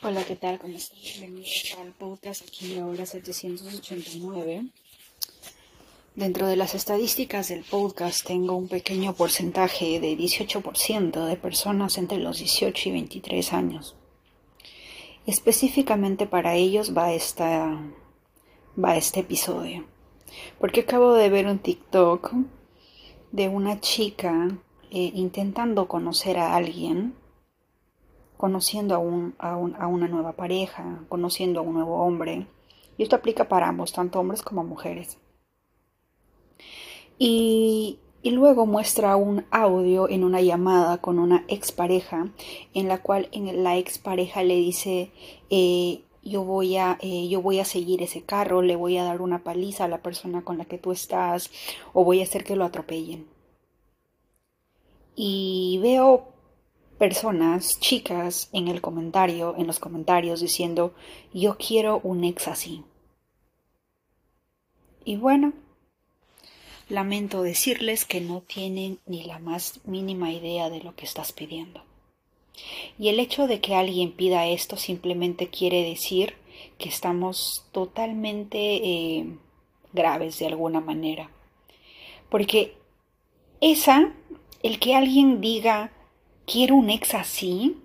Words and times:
Hola, 0.00 0.22
¿qué 0.22 0.36
tal? 0.36 0.60
¿Cómo 0.60 0.76
están? 0.76 0.96
Bienvenidos 1.02 1.76
al 1.80 1.90
podcast 1.90 2.42
aquí 2.42 2.78
ahora 2.78 3.04
789. 3.04 4.66
Dentro 6.14 6.46
de 6.46 6.54
las 6.54 6.76
estadísticas 6.76 7.48
del 7.48 7.64
podcast 7.64 8.24
tengo 8.24 8.54
un 8.54 8.68
pequeño 8.68 9.14
porcentaje 9.14 9.98
de 9.98 10.16
18% 10.16 11.26
de 11.26 11.36
personas 11.36 11.98
entre 11.98 12.18
los 12.18 12.38
18 12.38 12.88
y 12.88 12.92
23 12.92 13.52
años. 13.52 13.96
Específicamente 15.26 16.28
para 16.28 16.54
ellos 16.54 16.96
va, 16.96 17.12
esta, 17.12 17.76
va 18.82 18.96
este 18.96 19.20
episodio. 19.20 19.84
Porque 20.60 20.82
acabo 20.82 21.14
de 21.14 21.28
ver 21.28 21.48
un 21.48 21.58
TikTok 21.58 22.34
de 23.32 23.48
una 23.48 23.80
chica 23.80 24.48
eh, 24.92 25.10
intentando 25.14 25.88
conocer 25.88 26.38
a 26.38 26.54
alguien 26.54 27.14
conociendo 28.38 28.94
a, 28.94 28.98
un, 28.98 29.34
a, 29.38 29.56
una 29.56 30.08
nueva 30.08 30.32
pareja, 30.32 31.00
conociendo 31.08 31.60
a 31.60 31.62
un 31.64 31.74
nuevo 31.74 32.02
hombre. 32.02 32.46
Y 32.96 33.02
esto 33.02 33.16
aplica 33.16 33.48
para 33.48 33.68
ambos, 33.68 33.92
tanto 33.92 34.20
hombres 34.20 34.42
como 34.42 34.64
mujeres. 34.64 35.18
Y, 37.18 37.98
luego 38.22 38.66
muestra 38.66 39.16
un 39.16 39.44
audio 39.50 40.08
en 40.08 40.22
una 40.22 40.40
llamada 40.40 40.98
con 40.98 41.18
una 41.18 41.44
expareja, 41.48 42.30
en 42.74 42.86
la 42.86 43.02
cual 43.02 43.28
en 43.32 43.64
la 43.64 43.76
expareja 43.76 44.42
le 44.42 44.54
dice, 44.54 45.10
eh, 45.50 46.02
yo, 46.22 46.44
voy 46.44 46.76
a, 46.76 46.98
eh, 47.00 47.28
yo 47.28 47.42
voy 47.42 47.58
a 47.58 47.64
seguir 47.64 48.02
ese 48.02 48.22
carro, 48.22 48.62
le 48.62 48.76
voy 48.76 48.98
a 48.98 49.04
dar 49.04 49.20
una 49.20 49.42
paliza 49.42 49.84
a 49.84 49.88
la 49.88 50.02
persona 50.02 50.42
con 50.44 50.58
la 50.58 50.66
que 50.66 50.78
tú 50.78 50.92
estás, 50.92 51.50
o 51.92 52.04
voy 52.04 52.20
a 52.20 52.24
hacer 52.24 52.44
que 52.44 52.54
lo 52.54 52.64
atropellen. 52.64 53.26
Y 55.16 55.80
veo 55.82 56.37
personas, 56.98 57.78
chicas, 57.80 58.50
en 58.52 58.68
el 58.68 58.80
comentario, 58.80 59.54
en 59.56 59.66
los 59.66 59.78
comentarios 59.78 60.40
diciendo, 60.40 60.94
yo 61.32 61.56
quiero 61.56 62.00
un 62.02 62.24
ex 62.24 62.48
así. 62.48 62.82
Y 65.04 65.16
bueno, 65.16 65.52
lamento 66.88 67.42
decirles 67.42 68.04
que 68.04 68.20
no 68.20 68.42
tienen 68.42 68.98
ni 69.06 69.24
la 69.24 69.38
más 69.38 69.80
mínima 69.84 70.32
idea 70.32 70.70
de 70.70 70.80
lo 70.80 70.94
que 70.96 71.04
estás 71.06 71.32
pidiendo. 71.32 71.82
Y 72.98 73.08
el 73.08 73.20
hecho 73.20 73.46
de 73.46 73.60
que 73.60 73.74
alguien 73.74 74.12
pida 74.12 74.46
esto 74.46 74.76
simplemente 74.76 75.48
quiere 75.48 75.84
decir 75.84 76.34
que 76.76 76.88
estamos 76.88 77.64
totalmente 77.72 78.58
eh, 78.58 79.26
graves 79.92 80.38
de 80.40 80.46
alguna 80.46 80.80
manera. 80.80 81.30
Porque 82.28 82.76
esa, 83.60 84.12
el 84.62 84.78
que 84.80 84.96
alguien 84.96 85.40
diga, 85.40 85.92
quiero 86.50 86.76
un 86.76 86.88
ex 86.88 87.14
así, 87.14 87.76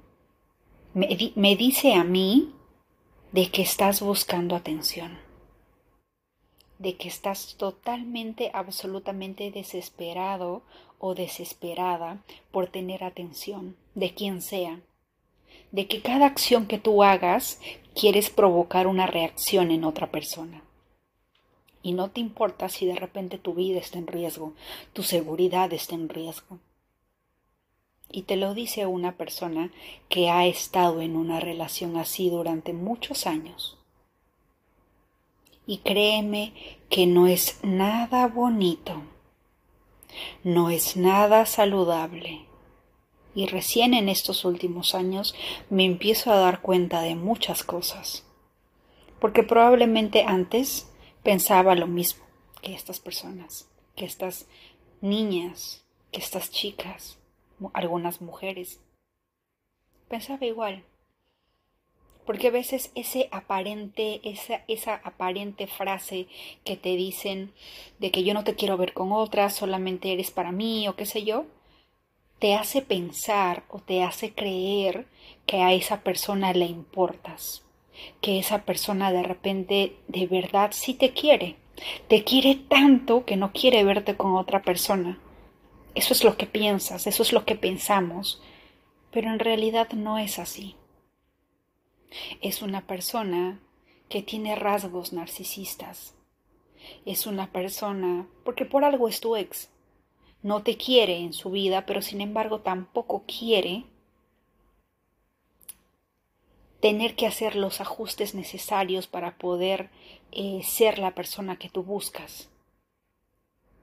me, 0.93 1.55
dice 1.55 1.93
a 1.95 2.05
mí 2.05 2.53
de 3.33 3.51
que 3.51 3.61
estás 3.61 4.01
buscando 4.01 4.55
atención, 4.55 5.19
de 6.79 6.95
que 6.95 7.09
estás 7.09 7.55
totalmente, 7.57 8.51
absolutamente 8.53 9.51
desesperado 9.51 10.63
o 10.97 11.13
desesperada 11.13 12.23
por 12.51 12.67
tener 12.67 13.03
atención 13.03 13.75
de 13.95 14.13
quien 14.13 14.41
sea, 14.41 14.79
de 15.71 15.87
que 15.87 16.01
cada 16.01 16.25
acción 16.25 16.65
que 16.65 16.79
tú 16.79 17.03
hagas 17.03 17.59
quieres 17.93 18.29
provocar 18.29 18.87
una 18.87 19.07
reacción 19.07 19.71
en 19.71 19.83
otra 19.83 20.09
persona. 20.09 20.63
Y 21.81 21.91
no 21.91 22.11
te 22.11 22.21
importa 22.21 22.69
si 22.69 22.85
de 22.85 22.95
repente 22.95 23.37
tu 23.37 23.53
vida 23.53 23.79
está 23.79 23.97
en 23.97 24.07
riesgo, 24.07 24.53
tu 24.93 25.03
seguridad 25.03 25.73
está 25.73 25.95
en 25.95 26.07
riesgo. 26.07 26.59
Y 28.15 28.21
te 28.21 28.35
lo 28.35 28.53
dice 28.53 28.85
una 28.85 29.17
persona 29.17 29.71
que 30.07 30.29
ha 30.29 30.45
estado 30.45 31.01
en 31.01 31.15
una 31.15 31.39
relación 31.39 31.97
así 31.97 32.29
durante 32.29 32.71
muchos 32.71 33.25
años. 33.25 33.79
Y 35.65 35.79
créeme 35.79 36.53
que 36.91 37.07
no 37.07 37.25
es 37.25 37.59
nada 37.63 38.27
bonito, 38.27 39.01
no 40.43 40.69
es 40.69 40.95
nada 40.95 41.47
saludable. 41.47 42.45
Y 43.33 43.47
recién 43.47 43.95
en 43.95 44.09
estos 44.09 44.45
últimos 44.45 44.93
años 44.93 45.33
me 45.71 45.83
empiezo 45.83 46.31
a 46.31 46.37
dar 46.37 46.61
cuenta 46.61 47.01
de 47.01 47.15
muchas 47.15 47.63
cosas. 47.63 48.27
Porque 49.19 49.41
probablemente 49.41 50.23
antes 50.27 50.87
pensaba 51.23 51.73
lo 51.73 51.87
mismo 51.87 52.23
que 52.61 52.75
estas 52.75 52.99
personas, 52.99 53.67
que 53.95 54.05
estas 54.05 54.45
niñas, 55.01 55.83
que 56.11 56.19
estas 56.19 56.51
chicas 56.51 57.17
algunas 57.73 58.21
mujeres. 58.21 58.81
Pensaba 60.07 60.45
igual. 60.45 60.83
Porque 62.25 62.47
a 62.47 62.51
veces 62.51 62.91
ese 62.95 63.27
aparente, 63.31 64.21
esa, 64.23 64.63
esa 64.67 64.95
aparente 65.03 65.67
frase 65.67 66.27
que 66.63 66.77
te 66.77 66.95
dicen 66.95 67.51
de 67.99 68.11
que 68.11 68.23
yo 68.23 68.33
no 68.33 68.43
te 68.43 68.55
quiero 68.55 68.77
ver 68.77 68.93
con 68.93 69.11
otras, 69.11 69.55
solamente 69.55 70.13
eres 70.13 70.31
para 70.31 70.51
mí 70.51 70.87
o 70.87 70.95
qué 70.95 71.05
sé 71.05 71.23
yo, 71.23 71.45
te 72.43 72.55
hace 72.55 72.81
pensar 72.81 73.63
o 73.69 73.79
te 73.79 74.03
hace 74.03 74.33
creer 74.33 75.07
que 75.45 75.61
a 75.61 75.73
esa 75.73 76.01
persona 76.01 76.53
le 76.53 76.65
importas, 76.65 77.63
que 78.21 78.39
esa 78.39 78.63
persona 78.65 79.11
de 79.11 79.23
repente 79.23 79.95
de 80.07 80.27
verdad 80.27 80.71
sí 80.73 80.93
te 80.93 81.11
quiere, 81.11 81.55
te 82.07 82.23
quiere 82.23 82.55
tanto 82.55 83.25
que 83.25 83.37
no 83.37 83.51
quiere 83.51 83.83
verte 83.83 84.17
con 84.17 84.35
otra 84.35 84.61
persona. 84.61 85.19
Eso 85.95 86.13
es 86.13 86.23
lo 86.23 86.37
que 86.37 86.47
piensas, 86.47 87.05
eso 87.07 87.21
es 87.23 87.33
lo 87.33 87.45
que 87.45 87.55
pensamos, 87.55 88.41
pero 89.11 89.29
en 89.29 89.39
realidad 89.39 89.91
no 89.91 90.17
es 90.17 90.39
así. 90.39 90.75
Es 92.41 92.61
una 92.61 92.87
persona 92.87 93.59
que 94.09 94.21
tiene 94.21 94.55
rasgos 94.55 95.13
narcisistas. 95.13 96.15
Es 97.05 97.27
una 97.27 97.51
persona, 97.51 98.27
porque 98.43 98.65
por 98.65 98.83
algo 98.83 99.07
es 99.07 99.19
tu 99.19 99.35
ex, 99.35 99.69
no 100.41 100.61
te 100.61 100.77
quiere 100.77 101.17
en 101.17 101.33
su 101.33 101.51
vida, 101.51 101.85
pero 101.85 102.01
sin 102.01 102.21
embargo 102.21 102.59
tampoco 102.59 103.23
quiere 103.25 103.85
tener 106.81 107.15
que 107.15 107.27
hacer 107.27 107.55
los 107.55 107.79
ajustes 107.79 108.35
necesarios 108.35 109.07
para 109.07 109.37
poder 109.37 109.89
eh, 110.31 110.61
ser 110.63 110.99
la 110.99 111.15
persona 111.15 111.57
que 111.57 111.69
tú 111.69 111.81
buscas. 111.81 112.49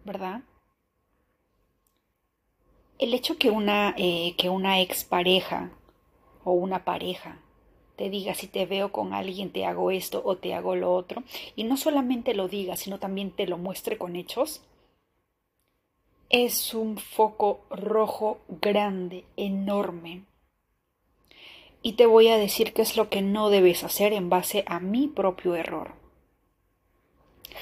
¿Verdad? 0.05 0.43
El 3.01 3.15
hecho 3.15 3.39
que 3.39 3.49
una, 3.49 3.95
eh, 3.97 4.35
que 4.37 4.51
una 4.51 4.83
expareja 4.83 5.71
o 6.45 6.53
una 6.53 6.85
pareja 6.85 7.39
te 7.97 8.11
diga 8.11 8.35
si 8.35 8.47
te 8.47 8.67
veo 8.67 8.93
con 8.93 9.15
alguien 9.15 9.51
te 9.51 9.65
hago 9.65 9.91
esto 9.91 10.21
o 10.23 10.37
te 10.37 10.53
hago 10.53 10.77
lo 10.77 10.93
otro, 10.93 11.23
y 11.57 11.65
no 11.65 11.79
solamente 11.79 12.35
lo 12.35 12.47
diga, 12.47 12.77
sino 12.77 12.99
también 12.99 13.31
te 13.31 13.47
lo 13.47 13.57
muestre 13.57 13.97
con 13.97 14.17
hechos, 14.17 14.63
es 16.29 16.75
un 16.75 16.99
foco 16.99 17.63
rojo 17.71 18.41
grande, 18.49 19.25
enorme. 19.39 20.25
Y 21.81 21.95
te 21.95 22.05
voy 22.05 22.29
a 22.29 22.37
decir 22.37 22.75
qué 22.75 22.83
es 22.83 22.99
lo 22.99 23.09
que 23.09 23.23
no 23.23 23.49
debes 23.49 23.83
hacer 23.83 24.13
en 24.13 24.29
base 24.29 24.63
a 24.67 24.79
mi 24.79 25.09
propio 25.09 25.55
error. 25.55 25.95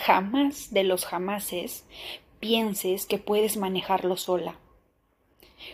Jamás 0.05 0.73
de 0.73 0.83
los 0.83 1.07
jamases 1.07 1.85
pienses 2.41 3.07
que 3.07 3.19
puedes 3.19 3.57
manejarlo 3.57 4.17
sola 4.17 4.59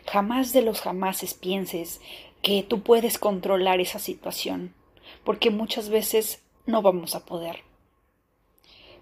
Jamás 0.07 0.53
de 0.53 0.63
los 0.63 0.81
jamases 0.81 1.35
pienses 1.35 2.01
que 2.43 2.63
tú 2.63 2.83
puedes 2.83 3.19
controlar 3.19 3.81
esa 3.81 3.99
situación, 3.99 4.75
porque 5.25 5.51
muchas 5.51 5.89
veces 5.89 6.43
no 6.67 6.83
vamos 6.83 7.15
a 7.15 7.25
poder. 7.25 7.63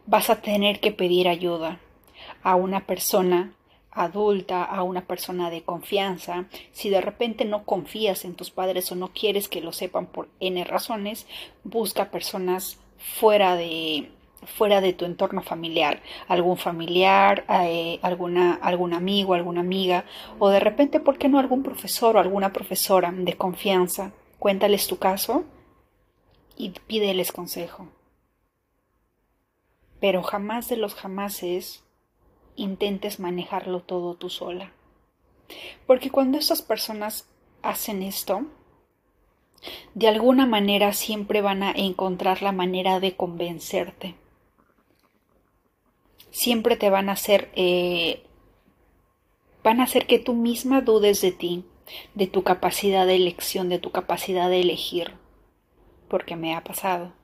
Vas 0.07 0.31
a 0.31 0.41
tener 0.43 0.81
que 0.81 0.93
pedir 0.93 1.29
ayuda 1.29 1.81
a 2.43 2.55
una 2.57 2.87
persona 2.87 3.55
adulta, 3.93 4.65
a 4.65 4.83
una 4.83 5.07
persona 5.07 5.51
de 5.51 5.63
confianza. 5.63 6.47
Si 6.73 6.89
de 6.89 7.01
repente 7.01 7.45
no 7.45 7.65
confías 7.65 8.25
en 8.25 8.35
tus 8.35 8.51
padres 8.51 8.91
o 8.91 8.97
no 8.97 9.09
quieres 9.09 9.49
que 9.49 9.61
lo 9.61 9.73
sepan 9.73 10.07
por 10.07 10.29
N 10.41 10.65
razones, 10.65 11.27
busca 11.63 12.11
personas 12.11 12.79
fuera 12.99 13.57
de 13.57 14.11
fuera 14.45 14.81
de 14.81 14.93
tu 14.93 15.05
entorno 15.05 15.43
familiar, 15.43 16.03
algún 16.29 16.57
familiar, 16.57 17.45
eh, 17.49 17.99
alguna, 18.03 18.55
algún 18.55 18.95
amigo, 18.95 19.35
alguna 19.35 19.61
amiga, 19.61 20.05
o 20.39 20.49
de 20.49 20.61
repente, 20.61 21.01
¿por 21.01 21.19
qué 21.19 21.29
no 21.29 21.39
algún 21.39 21.63
profesor 21.63 22.17
o 22.17 22.21
alguna 22.21 22.53
profesora 22.53 23.13
de 23.13 23.35
confianza? 23.35 24.13
Cuéntales 24.39 24.87
tu 24.87 24.99
caso 24.99 25.45
y 26.57 26.71
pídeles 26.71 27.33
consejo. 27.33 27.89
Pero 30.01 30.23
jamás 30.23 30.69
de 30.69 30.77
los 30.77 30.95
jamases 30.95 31.85
intentes 32.57 33.21
manejarlo 33.21 33.81
todo 33.81 34.15
tú 34.15 34.29
sola. 34.29 34.73
Porque 35.87 36.11
cuando 36.11 36.39
estas 36.39 36.63
personas 36.63 37.29
hacen 37.63 38.03
esto, 38.03 38.47
de 39.95 40.09
alguna 40.09 40.45
manera 40.45 40.93
siempre 40.93 41.41
van 41.41 41.63
a 41.63 41.71
encontrar 41.71 42.43
la 42.43 42.51
manera 42.51 42.99
de 42.99 43.15
convencerte 43.15 44.17
siempre 46.33 46.77
te 46.77 46.91
van 46.91 47.09
a 47.09 47.13
hacer, 47.13 47.53
eh, 47.55 48.25
van 49.63 49.81
a 49.81 49.85
hacer 49.85 50.07
que 50.07 50.19
tú 50.19 50.35
misma 50.35 50.81
dudes 50.81 51.21
de 51.21 51.31
ti, 51.31 51.65
de 52.15 52.27
tu 52.27 52.43
capacidad 52.43 53.07
de 53.07 53.15
elección, 53.17 53.69
de 53.69 53.79
tu 53.79 53.91
capacidad 53.91 54.51
de 54.51 54.61
elegir. 54.61 55.15
porque 56.09 56.37
me 56.37 56.55
ha 56.55 56.63
pasado, 56.63 57.15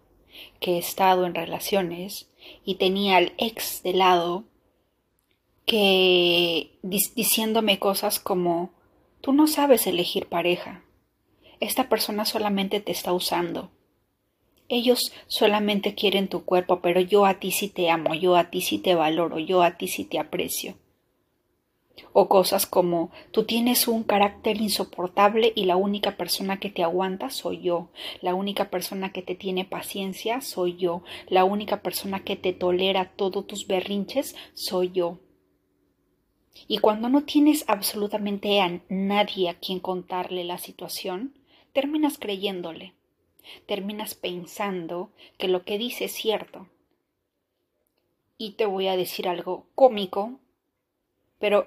que 0.61 0.77
he 0.77 0.79
estado 0.79 1.27
en 1.27 1.35
relaciones 1.35 2.31
y 2.65 2.77
tenía 2.77 3.19
al 3.19 3.35
ex 3.37 3.83
de 3.83 3.93
lado 3.93 4.45
que 5.67 6.79
diciéndome 6.83 7.79
cosas 7.79 8.19
como, 8.19 8.71
tú 9.21 9.35
no 9.35 9.47
sabes 9.47 9.87
elegir 9.87 10.27
pareja, 10.27 10.85
esta 11.61 11.91
persona 11.91 12.25
solamente 12.25 12.81
te 12.81 12.93
está 12.93 13.13
usando. 13.13 13.71
Ellos 14.69 15.13
solamente 15.27 15.95
quieren 15.95 16.29
tu 16.29 16.45
cuerpo, 16.45 16.81
pero 16.81 17.01
yo 17.01 17.25
a 17.25 17.41
ti 17.41 17.53
sí 17.53 17.69
te 17.69 17.89
amo, 17.91 18.15
yo 18.15 18.37
a 18.37 18.51
ti 18.51 18.61
sí 18.61 18.79
te 18.79 18.95
valoro, 18.95 19.39
yo 19.39 19.63
a 19.63 19.79
ti 19.79 19.89
sí 19.89 20.05
te 20.05 20.19
aprecio. 20.19 20.75
O 22.13 22.29
cosas 22.29 22.67
como 22.67 23.11
tú 23.33 23.45
tienes 23.45 23.89
un 23.89 24.05
carácter 24.05 24.61
insoportable 24.61 25.53
y 25.55 25.65
la 25.65 25.77
única 25.77 26.17
persona 26.17 26.61
que 26.61 26.71
te 26.71 26.83
aguanta 26.83 27.31
soy 27.31 27.63
yo, 27.63 27.89
la 28.21 28.35
única 28.35 28.71
persona 28.71 29.11
que 29.11 29.23
te 29.23 29.35
tiene 29.35 29.65
paciencia 29.65 30.41
soy 30.43 30.77
yo, 30.77 31.03
la 31.29 31.45
única 31.45 31.83
persona 31.83 32.23
que 32.25 32.37
te 32.37 32.53
tolera 32.53 33.13
todos 33.17 33.47
tus 33.47 33.67
berrinches 33.67 34.37
soy 34.53 34.91
yo. 34.93 35.19
Y 36.67 36.79
cuando 36.79 37.09
no 37.09 37.23
tienes 37.23 37.65
absolutamente 37.69 38.61
a 38.61 38.81
nadie 38.89 39.49
a 39.49 39.55
quien 39.55 39.81
contarle 39.81 40.45
la 40.45 40.59
situación, 40.59 41.35
terminas 41.73 42.19
creyéndole, 42.19 42.95
terminas 43.67 44.15
pensando 44.15 45.11
que 45.37 45.49
lo 45.49 45.65
que 45.65 45.79
dice 45.79 46.07
es 46.07 46.13
cierto. 46.13 46.69
Y 48.37 48.53
te 48.53 48.67
voy 48.67 48.89
a 48.89 48.97
decir 48.97 49.29
algo 49.29 49.67
cómico, 49.75 50.39
pero 51.39 51.67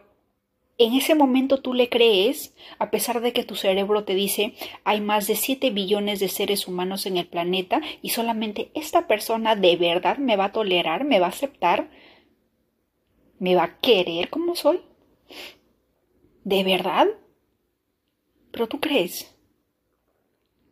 en 0.78 0.94
ese 0.94 1.13
momento 1.13 1.62
tú 1.62 1.74
le 1.74 1.89
crees, 1.89 2.56
a 2.80 2.89
pesar 2.89 3.22
de 3.22 3.33
que 3.33 3.44
tu 3.44 3.56
cerebro 3.56 4.04
te 4.04 4.16
dice 4.16 4.56
hay 4.83 5.00
más 5.00 5.28
de 5.28 5.36
7 5.36 5.69
billones 5.69 6.19
de 6.19 6.28
seres 6.28 6.68
humanos 6.68 7.06
en 7.06 7.18
el 7.18 7.28
planeta 7.28 7.81
y 8.01 8.10
solamente 8.10 8.72
esta 8.74 9.06
persona 9.06 9.56
de 9.56 9.75
verdad 9.75 10.18
me 10.18 10.38
va 10.38 10.45
a 10.45 10.51
tolerar, 10.51 11.04
me 11.04 11.19
va 11.19 11.28
a 11.28 11.30
aceptar, 11.30 11.92
me 13.38 13.56
va 13.56 13.63
a 13.63 13.78
querer 13.80 14.30
como 14.30 14.56
soy. 14.56 14.81
¿De 16.44 16.63
verdad? 16.63 17.07
Pero 18.51 18.68
tú 18.68 18.80
crees. 18.80 19.36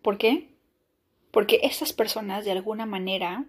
¿Por 0.01 0.17
qué? 0.17 0.48
Porque 1.31 1.59
estas 1.63 1.93
personas 1.93 2.45
de 2.45 2.51
alguna 2.51 2.85
manera 2.85 3.45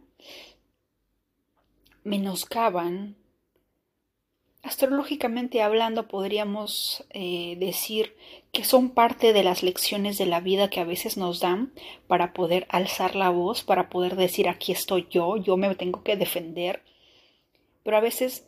menoscaban 2.05 3.17
Astrológicamente 4.63 5.63
hablando, 5.63 6.07
podríamos 6.07 7.07
eh, 7.11 7.57
decir 7.59 8.15
que 8.53 8.65
son 8.65 8.91
parte 8.91 9.33
de 9.33 9.43
las 9.43 9.63
lecciones 9.63 10.19
de 10.19 10.27
la 10.27 10.41
vida 10.41 10.69
que 10.69 10.81
a 10.81 10.85
veces 10.85 11.17
nos 11.17 11.41
dan 11.41 11.73
para 12.07 12.35
poder 12.35 12.67
alzar 12.69 13.17
la 13.17 13.31
voz, 13.31 13.65
para 13.65 13.89
poder 13.89 14.17
decir 14.17 14.51
aquí 14.51 14.73
estoy 14.73 15.07
yo, 15.11 15.39
yo 15.39 15.57
me 15.57 15.75
tengo 15.77 16.03
que 16.03 16.17
defender. 16.17 16.83
Pero 17.83 17.97
a 17.97 18.01
veces, 18.01 18.47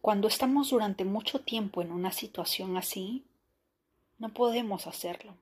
cuando 0.00 0.26
estamos 0.26 0.70
durante 0.70 1.04
mucho 1.04 1.42
tiempo 1.42 1.82
en 1.82 1.92
una 1.92 2.12
situación 2.12 2.78
así, 2.78 3.26
no 4.18 4.32
podemos 4.32 4.86
hacerlo 4.86 5.34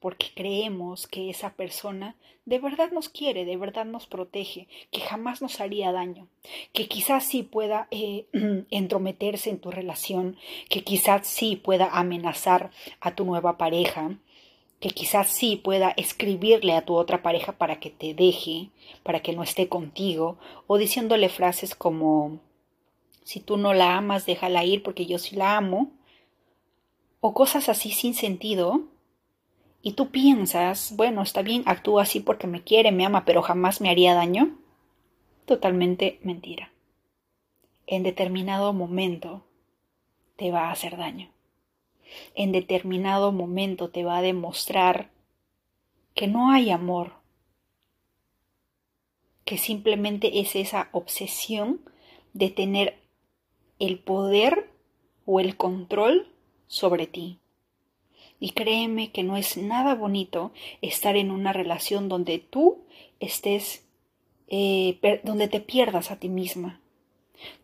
porque 0.00 0.28
creemos 0.34 1.06
que 1.06 1.30
esa 1.30 1.50
persona 1.54 2.16
de 2.46 2.58
verdad 2.58 2.90
nos 2.90 3.08
quiere, 3.08 3.44
de 3.44 3.56
verdad 3.56 3.84
nos 3.84 4.06
protege, 4.06 4.66
que 4.90 5.00
jamás 5.00 5.40
nos 5.42 5.60
haría 5.60 5.92
daño, 5.92 6.26
que 6.72 6.88
quizás 6.88 7.24
sí 7.24 7.42
pueda 7.42 7.86
eh, 7.90 8.26
entrometerse 8.70 9.50
en 9.50 9.60
tu 9.60 9.70
relación, 9.70 10.36
que 10.68 10.82
quizás 10.82 11.28
sí 11.28 11.56
pueda 11.56 11.90
amenazar 11.90 12.70
a 13.00 13.14
tu 13.14 13.24
nueva 13.24 13.58
pareja, 13.58 14.16
que 14.80 14.90
quizás 14.90 15.28
sí 15.28 15.56
pueda 15.56 15.90
escribirle 15.90 16.72
a 16.72 16.84
tu 16.84 16.94
otra 16.94 17.22
pareja 17.22 17.52
para 17.52 17.78
que 17.78 17.90
te 17.90 18.14
deje, 18.14 18.70
para 19.02 19.20
que 19.20 19.34
no 19.34 19.42
esté 19.42 19.68
contigo, 19.68 20.38
o 20.66 20.78
diciéndole 20.78 21.28
frases 21.28 21.74
como, 21.74 22.40
si 23.22 23.40
tú 23.40 23.58
no 23.58 23.74
la 23.74 23.96
amas, 23.96 24.24
déjala 24.24 24.64
ir 24.64 24.82
porque 24.82 25.04
yo 25.04 25.18
sí 25.18 25.36
la 25.36 25.58
amo, 25.58 25.90
o 27.20 27.34
cosas 27.34 27.68
así 27.68 27.90
sin 27.90 28.14
sentido, 28.14 28.84
y 29.82 29.92
tú 29.92 30.10
piensas, 30.10 30.94
bueno, 30.96 31.22
está 31.22 31.42
bien, 31.42 31.62
actúa 31.66 32.02
así 32.02 32.20
porque 32.20 32.46
me 32.46 32.62
quiere, 32.62 32.92
me 32.92 33.04
ama, 33.04 33.24
pero 33.24 33.42
jamás 33.42 33.80
me 33.80 33.88
haría 33.88 34.14
daño, 34.14 34.58
totalmente 35.46 36.20
mentira. 36.22 36.70
En 37.86 38.02
determinado 38.02 38.72
momento 38.72 39.42
te 40.36 40.50
va 40.50 40.68
a 40.68 40.72
hacer 40.72 40.96
daño. 40.96 41.30
En 42.34 42.52
determinado 42.52 43.32
momento 43.32 43.90
te 43.90 44.04
va 44.04 44.18
a 44.18 44.22
demostrar 44.22 45.10
que 46.14 46.26
no 46.26 46.50
hay 46.50 46.70
amor, 46.70 47.14
que 49.44 49.58
simplemente 49.58 50.40
es 50.40 50.54
esa 50.56 50.88
obsesión 50.92 51.80
de 52.32 52.50
tener 52.50 53.00
el 53.78 53.98
poder 53.98 54.70
o 55.24 55.40
el 55.40 55.56
control 55.56 56.28
sobre 56.66 57.06
ti. 57.06 57.39
Y 58.40 58.52
créeme 58.52 59.12
que 59.12 59.22
no 59.22 59.36
es 59.36 59.58
nada 59.58 59.94
bonito 59.94 60.52
estar 60.80 61.16
en 61.16 61.30
una 61.30 61.52
relación 61.52 62.08
donde 62.08 62.38
tú 62.38 62.86
estés, 63.20 63.86
eh, 64.48 64.98
donde 65.22 65.46
te 65.46 65.60
pierdas 65.60 66.10
a 66.10 66.18
ti 66.18 66.30
misma, 66.30 66.80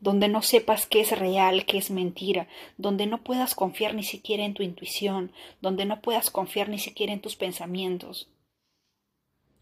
donde 0.01 0.29
no 0.29 0.43
sepas 0.43 0.87
qué 0.87 1.01
es 1.01 1.19
real, 1.19 1.65
qué 1.65 1.79
es 1.79 1.91
mentira, 1.91 2.47
donde 2.77 3.07
no 3.07 3.25
puedas 3.25 3.55
confiar 3.55 3.95
ni 3.95 4.03
siquiera 4.03 4.45
en 4.45 4.53
tu 4.53 4.63
intuición, 4.63 5.33
donde 5.63 5.87
no 5.87 6.03
puedas 6.03 6.31
confiar 6.31 6.69
ni 6.69 6.79
siquiera 6.79 7.15
en 7.15 7.21
tus 7.21 7.37
pensamientos. 7.37 8.29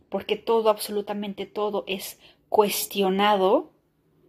Porque 0.09 0.35
todo, 0.37 0.69
absolutamente 0.69 1.47
todo 1.47 1.85
es 1.87 2.19
cuestionado 2.49 3.71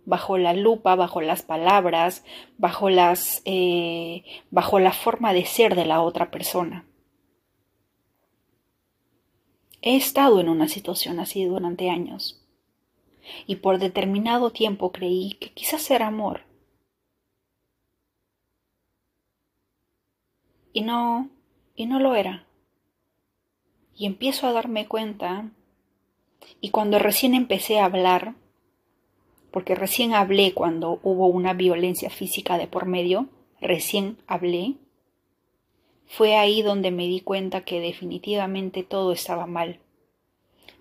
bajo 0.06 0.38
la 0.38 0.54
lupa, 0.54 0.96
bajo 0.96 1.22
las 1.22 1.42
palabras, 1.42 2.24
bajo 2.58 2.90
las, 2.90 3.42
eh, 3.46 4.24
bajo 4.52 4.80
la 4.80 4.94
forma 4.94 5.34
de 5.34 5.46
ser 5.46 5.76
de 5.76 5.86
la 5.86 6.02
otra 6.02 6.32
persona. 6.32 6.86
He 9.82 9.96
estado 9.96 10.40
en 10.40 10.50
una 10.50 10.68
situación 10.68 11.20
así 11.20 11.46
durante 11.46 11.90
años 11.90 12.42
y 13.48 13.58
por 13.58 13.80
determinado 13.80 14.52
tiempo 14.52 14.92
creí 14.92 15.34
que 15.34 15.52
quizás 15.52 15.90
era 15.92 16.08
amor. 16.08 16.42
Y 20.74 20.82
no, 20.82 21.30
y 21.76 21.86
no 21.86 22.00
lo 22.00 22.16
era. 22.16 22.46
Y 23.96 24.06
empiezo 24.06 24.48
a 24.48 24.52
darme 24.52 24.88
cuenta, 24.88 25.50
y 26.60 26.70
cuando 26.72 27.00
recién 27.00 27.34
empecé 27.34 27.80
a 27.80 27.86
hablar, 27.86 28.36
porque 29.56 29.74
recién 29.74 30.14
hablé 30.14 30.54
cuando 30.54 31.00
hubo 31.02 31.28
una 31.28 31.54
violencia 31.54 32.10
física 32.10 32.58
de 32.58 32.68
por 32.68 32.88
medio, 32.88 33.30
recién 33.62 34.18
hablé, 34.28 34.74
fue 36.08 36.36
ahí 36.36 36.62
donde 36.62 36.92
me 36.92 37.08
di 37.08 37.22
cuenta 37.22 37.62
que 37.62 37.80
definitivamente 37.80 38.84
todo 38.84 39.14
estaba 39.14 39.46
mal. 39.46 39.80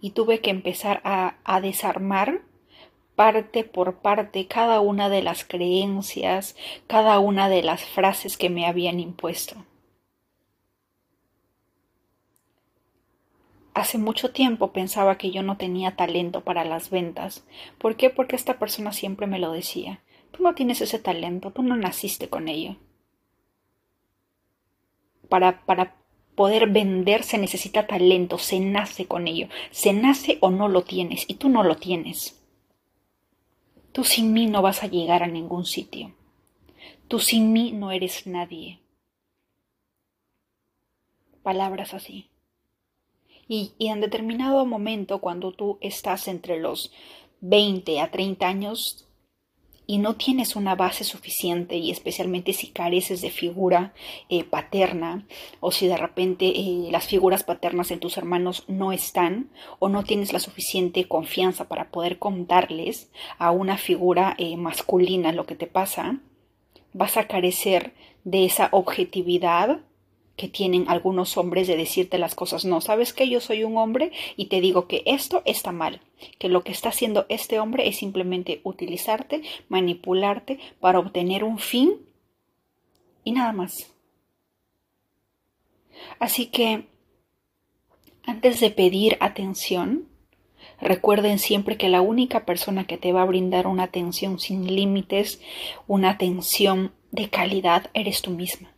Y 0.00 0.10
tuve 0.10 0.40
que 0.40 0.50
empezar 0.50 1.00
a, 1.04 1.36
a 1.44 1.60
desarmar 1.60 2.42
parte 3.14 3.62
por 3.62 3.98
parte 3.98 4.48
cada 4.48 4.80
una 4.80 5.08
de 5.08 5.22
las 5.22 5.44
creencias, 5.44 6.56
cada 6.88 7.20
una 7.20 7.48
de 7.48 7.62
las 7.62 7.84
frases 7.84 8.36
que 8.36 8.50
me 8.50 8.66
habían 8.66 8.98
impuesto. 8.98 9.54
Hace 13.74 13.98
mucho 13.98 14.30
tiempo 14.30 14.72
pensaba 14.72 15.18
que 15.18 15.32
yo 15.32 15.42
no 15.42 15.56
tenía 15.56 15.96
talento 15.96 16.42
para 16.42 16.64
las 16.64 16.90
ventas. 16.90 17.44
¿Por 17.78 17.96
qué? 17.96 18.08
Porque 18.08 18.36
esta 18.36 18.60
persona 18.60 18.92
siempre 18.92 19.26
me 19.26 19.40
lo 19.40 19.50
decía. 19.50 20.00
Tú 20.30 20.44
no 20.44 20.54
tienes 20.54 20.80
ese 20.80 21.00
talento, 21.00 21.50
tú 21.50 21.64
no 21.64 21.76
naciste 21.76 22.28
con 22.28 22.46
ello. 22.46 22.76
Para, 25.28 25.64
para 25.66 25.96
poder 26.36 26.70
vender 26.70 27.24
se 27.24 27.36
necesita 27.36 27.88
talento, 27.88 28.38
se 28.38 28.60
nace 28.60 29.06
con 29.06 29.26
ello. 29.26 29.48
Se 29.72 29.92
nace 29.92 30.38
o 30.40 30.50
no 30.50 30.68
lo 30.68 30.84
tienes 30.84 31.24
y 31.26 31.34
tú 31.34 31.48
no 31.48 31.64
lo 31.64 31.76
tienes. 31.76 32.40
Tú 33.90 34.04
sin 34.04 34.32
mí 34.32 34.46
no 34.46 34.62
vas 34.62 34.84
a 34.84 34.86
llegar 34.86 35.24
a 35.24 35.28
ningún 35.28 35.64
sitio. 35.64 36.14
Tú 37.08 37.18
sin 37.18 37.52
mí 37.52 37.72
no 37.72 37.90
eres 37.90 38.28
nadie. 38.28 38.78
Palabras 41.42 41.92
así. 41.92 42.30
Y, 43.48 43.72
en 43.78 44.00
determinado 44.00 44.64
momento, 44.66 45.20
cuando 45.20 45.52
tú 45.52 45.78
estás 45.80 46.28
entre 46.28 46.58
los 46.60 46.92
20 47.40 48.00
a 48.00 48.10
30 48.10 48.46
años 48.46 49.06
y 49.86 49.98
no 49.98 50.16
tienes 50.16 50.56
una 50.56 50.74
base 50.74 51.04
suficiente 51.04 51.76
y 51.76 51.90
especialmente 51.90 52.54
si 52.54 52.68
careces 52.68 53.20
de 53.20 53.30
figura 53.30 53.92
eh, 54.30 54.44
paterna 54.44 55.26
o 55.60 55.72
si 55.72 55.86
de 55.86 55.96
repente 55.96 56.46
eh, 56.46 56.88
las 56.90 57.06
figuras 57.06 57.44
paternas 57.44 57.90
en 57.90 58.00
tus 58.00 58.16
hermanos 58.16 58.64
no 58.66 58.92
están 58.92 59.50
o 59.78 59.90
no 59.90 60.02
tienes 60.04 60.32
la 60.32 60.38
suficiente 60.38 61.06
confianza 61.06 61.68
para 61.68 61.90
poder 61.90 62.18
contarles 62.18 63.10
a 63.36 63.50
una 63.50 63.76
figura 63.76 64.34
eh, 64.38 64.56
masculina 64.56 65.32
lo 65.32 65.44
que 65.44 65.54
te 65.54 65.66
pasa, 65.66 66.18
vas 66.94 67.18
a 67.18 67.26
carecer 67.26 67.92
de 68.24 68.46
esa 68.46 68.70
objetividad 68.72 69.80
que 70.36 70.48
tienen 70.48 70.86
algunos 70.88 71.36
hombres 71.36 71.66
de 71.66 71.76
decirte 71.76 72.18
las 72.18 72.34
cosas. 72.34 72.64
No, 72.64 72.80
sabes 72.80 73.12
que 73.12 73.28
yo 73.28 73.40
soy 73.40 73.64
un 73.64 73.76
hombre 73.76 74.12
y 74.36 74.46
te 74.46 74.60
digo 74.60 74.86
que 74.88 75.02
esto 75.06 75.42
está 75.44 75.72
mal, 75.72 76.00
que 76.38 76.48
lo 76.48 76.64
que 76.64 76.72
está 76.72 76.88
haciendo 76.88 77.26
este 77.28 77.60
hombre 77.60 77.88
es 77.88 77.96
simplemente 77.96 78.60
utilizarte, 78.64 79.42
manipularte 79.68 80.58
para 80.80 80.98
obtener 80.98 81.44
un 81.44 81.58
fin 81.58 82.00
y 83.22 83.32
nada 83.32 83.52
más. 83.52 83.92
Así 86.18 86.46
que, 86.46 86.86
antes 88.24 88.58
de 88.58 88.70
pedir 88.70 89.16
atención, 89.20 90.08
recuerden 90.80 91.38
siempre 91.38 91.76
que 91.76 91.88
la 91.88 92.00
única 92.00 92.44
persona 92.44 92.86
que 92.86 92.98
te 92.98 93.12
va 93.12 93.22
a 93.22 93.26
brindar 93.26 93.68
una 93.68 93.84
atención 93.84 94.40
sin 94.40 94.74
límites, 94.74 95.40
una 95.86 96.10
atención 96.10 96.92
de 97.12 97.30
calidad, 97.30 97.90
eres 97.94 98.22
tú 98.22 98.32
misma 98.32 98.73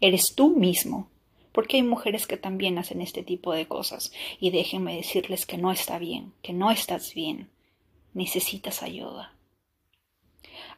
eres 0.00 0.34
tú 0.34 0.50
mismo. 0.50 1.08
Porque 1.52 1.78
hay 1.78 1.82
mujeres 1.82 2.26
que 2.26 2.36
también 2.36 2.78
hacen 2.78 3.00
este 3.00 3.22
tipo 3.22 3.52
de 3.52 3.66
cosas 3.66 4.12
y 4.38 4.50
déjenme 4.50 4.96
decirles 4.96 5.44
que 5.46 5.58
no 5.58 5.72
está 5.72 5.98
bien, 5.98 6.32
que 6.42 6.52
no 6.52 6.70
estás 6.70 7.14
bien. 7.14 7.48
Necesitas 8.14 8.82
ayuda. 8.82 9.34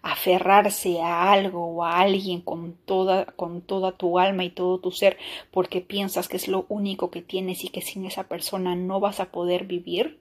Aferrarse 0.00 1.00
a 1.00 1.32
algo 1.32 1.66
o 1.66 1.84
a 1.84 2.00
alguien 2.00 2.40
con 2.40 2.74
toda, 2.74 3.26
con 3.26 3.60
toda 3.60 3.92
tu 3.92 4.18
alma 4.18 4.44
y 4.44 4.50
todo 4.50 4.78
tu 4.78 4.90
ser 4.90 5.18
porque 5.50 5.80
piensas 5.80 6.28
que 6.28 6.38
es 6.38 6.48
lo 6.48 6.64
único 6.68 7.10
que 7.10 7.20
tienes 7.20 7.64
y 7.64 7.68
que 7.68 7.82
sin 7.82 8.06
esa 8.06 8.28
persona 8.28 8.74
no 8.74 9.00
vas 9.00 9.20
a 9.20 9.30
poder 9.30 9.64
vivir, 9.64 10.20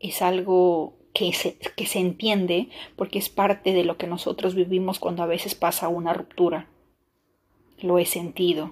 es 0.00 0.20
algo 0.20 0.94
que 1.14 1.32
se, 1.32 1.56
que 1.56 1.86
se 1.86 2.00
entiende 2.00 2.68
porque 2.96 3.18
es 3.18 3.30
parte 3.30 3.72
de 3.72 3.84
lo 3.84 3.96
que 3.96 4.06
nosotros 4.06 4.54
vivimos 4.54 4.98
cuando 4.98 5.22
a 5.22 5.26
veces 5.26 5.54
pasa 5.54 5.88
una 5.88 6.12
ruptura 6.12 6.68
lo 7.84 7.98
he 7.98 8.06
sentido, 8.06 8.70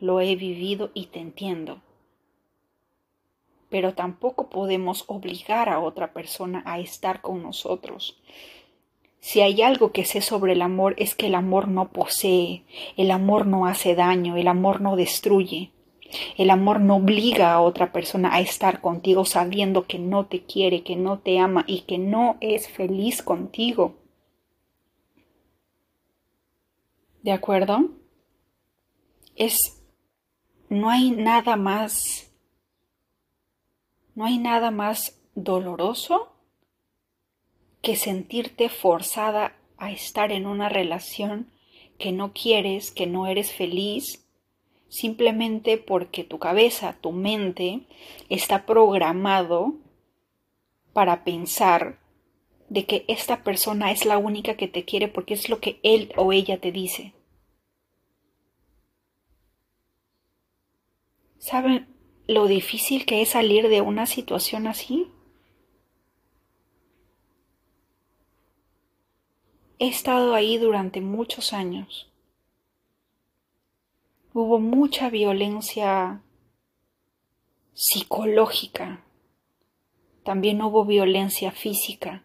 lo 0.00 0.20
he 0.20 0.34
vivido 0.34 0.90
y 0.92 1.06
te 1.06 1.20
entiendo. 1.20 1.78
Pero 3.70 3.94
tampoco 3.94 4.50
podemos 4.50 5.04
obligar 5.06 5.68
a 5.68 5.78
otra 5.78 6.12
persona 6.12 6.64
a 6.66 6.80
estar 6.80 7.20
con 7.20 7.44
nosotros. 7.44 8.18
Si 9.20 9.40
hay 9.40 9.62
algo 9.62 9.92
que 9.92 10.04
sé 10.04 10.20
sobre 10.20 10.54
el 10.54 10.62
amor 10.62 10.96
es 10.98 11.14
que 11.14 11.28
el 11.28 11.36
amor 11.36 11.68
no 11.68 11.90
posee, 11.90 12.64
el 12.96 13.12
amor 13.12 13.46
no 13.46 13.66
hace 13.66 13.94
daño, 13.94 14.36
el 14.36 14.48
amor 14.48 14.80
no 14.80 14.96
destruye. 14.96 15.70
El 16.36 16.50
amor 16.50 16.80
no 16.80 16.96
obliga 16.96 17.52
a 17.52 17.60
otra 17.60 17.92
persona 17.92 18.34
a 18.34 18.40
estar 18.40 18.80
contigo 18.80 19.24
sabiendo 19.24 19.86
que 19.86 20.00
no 20.00 20.26
te 20.26 20.42
quiere, 20.42 20.82
que 20.82 20.96
no 20.96 21.20
te 21.20 21.38
ama 21.38 21.64
y 21.68 21.82
que 21.82 21.98
no 21.98 22.36
es 22.40 22.68
feliz 22.68 23.22
contigo. 23.22 23.94
¿De 27.24 27.32
acuerdo? 27.32 27.88
Es, 29.34 29.82
no 30.68 30.90
hay 30.90 31.10
nada 31.10 31.56
más, 31.56 32.30
no 34.14 34.26
hay 34.26 34.36
nada 34.36 34.70
más 34.70 35.18
doloroso 35.34 36.34
que 37.80 37.96
sentirte 37.96 38.68
forzada 38.68 39.56
a 39.78 39.90
estar 39.90 40.32
en 40.32 40.44
una 40.44 40.68
relación 40.68 41.50
que 41.98 42.12
no 42.12 42.34
quieres, 42.34 42.90
que 42.90 43.06
no 43.06 43.26
eres 43.26 43.52
feliz, 43.52 44.28
simplemente 44.90 45.78
porque 45.78 46.24
tu 46.24 46.38
cabeza, 46.38 46.98
tu 47.00 47.12
mente 47.12 47.86
está 48.28 48.66
programado 48.66 49.76
para 50.92 51.24
pensar 51.24 52.03
de 52.74 52.86
que 52.86 53.04
esta 53.06 53.44
persona 53.44 53.92
es 53.92 54.04
la 54.04 54.18
única 54.18 54.56
que 54.56 54.66
te 54.66 54.84
quiere 54.84 55.06
porque 55.06 55.34
es 55.34 55.48
lo 55.48 55.60
que 55.60 55.78
él 55.84 56.12
o 56.16 56.32
ella 56.32 56.60
te 56.60 56.72
dice. 56.72 57.14
¿Saben 61.38 61.86
lo 62.26 62.48
difícil 62.48 63.06
que 63.06 63.22
es 63.22 63.28
salir 63.28 63.68
de 63.68 63.80
una 63.80 64.06
situación 64.06 64.66
así? 64.66 65.06
He 69.78 69.86
estado 69.86 70.34
ahí 70.34 70.58
durante 70.58 71.00
muchos 71.00 71.52
años. 71.52 72.12
Hubo 74.32 74.58
mucha 74.58 75.10
violencia 75.10 76.24
psicológica. 77.72 79.04
También 80.24 80.60
hubo 80.60 80.84
violencia 80.84 81.52
física. 81.52 82.23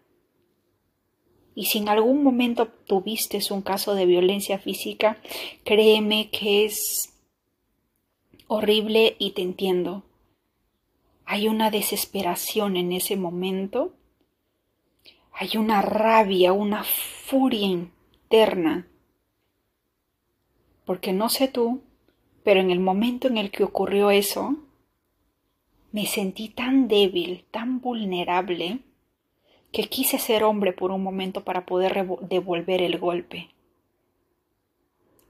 Y 1.60 1.66
si 1.66 1.80
en 1.80 1.90
algún 1.90 2.24
momento 2.24 2.70
tuviste 2.70 3.38
un 3.52 3.62
caso 3.62 3.94
de 3.94 4.06
violencia 4.06 4.60
física, 4.60 5.18
créeme 5.66 6.30
que 6.30 6.64
es 6.64 7.14
horrible 8.48 9.18
y 9.20 9.32
te 9.32 9.42
entiendo. 9.42 10.04
Hay 11.26 11.50
una 11.50 11.70
desesperación 11.70 12.78
en 12.78 12.94
ese 12.94 13.18
momento. 13.18 13.92
Hay 15.34 15.58
una 15.58 15.82
rabia, 15.82 16.54
una 16.54 16.86
furia 16.86 17.68
interna. 17.68 18.88
Porque 20.86 21.12
no 21.12 21.28
sé 21.28 21.50
tú, 21.50 21.82
pero 22.46 22.62
en 22.62 22.72
el 22.72 22.80
momento 22.80 23.28
en 23.28 23.38
el 23.38 23.52
que 23.52 23.66
ocurrió 23.66 24.12
eso, 24.12 24.56
me 25.92 26.06
sentí 26.06 26.48
tan 26.48 26.88
débil, 26.88 27.44
tan 27.52 27.82
vulnerable, 27.82 28.80
que 29.72 29.84
quise 29.84 30.18
ser 30.18 30.44
hombre 30.44 30.74
por 30.74 30.92
un 30.92 31.04
momento 31.04 31.44
para 31.44 31.66
poder 31.66 32.08
devolver 32.22 32.82
el 32.82 32.98
golpe. 32.98 33.50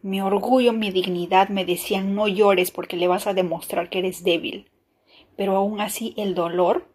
Mi 0.01 0.22
orgullo, 0.22 0.72
mi 0.72 0.91
dignidad 0.91 1.50
me 1.50 1.65
decían 1.65 2.15
no 2.15 2.27
llores 2.27 2.72
porque 2.72 2.96
le 2.96 3.10
vas 3.10 3.27
a 3.27 3.34
demostrar 3.34 3.89
que 3.89 4.00
eres 4.00 4.24
débil. 4.24 4.69
Pero 5.36 5.58
aún 5.58 5.81
así 5.81 6.13
el 6.15 6.36
dolor, 6.36 6.88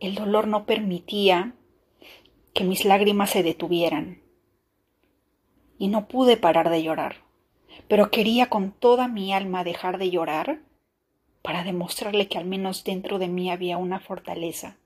el 0.00 0.14
dolor 0.14 0.46
no 0.48 0.66
permitía 0.66 1.54
que 2.52 2.64
mis 2.64 2.84
lágrimas 2.84 3.30
se 3.30 3.42
detuvieran. 3.42 4.20
Y 5.78 5.88
no 5.88 6.08
pude 6.08 6.36
parar 6.36 6.68
de 6.68 6.82
llorar. 6.82 7.16
Pero 7.88 8.10
quería 8.10 8.48
con 8.50 8.72
toda 8.72 9.08
mi 9.08 9.32
alma 9.32 9.64
dejar 9.64 9.96
de 9.96 10.10
llorar 10.10 10.60
para 11.40 11.64
demostrarle 11.64 12.28
que 12.28 12.38
al 12.38 12.44
menos 12.44 12.84
dentro 12.84 13.18
de 13.18 13.28
mí 13.28 13.50
había 13.50 13.78
una 13.78 14.00
fortaleza 14.00 14.76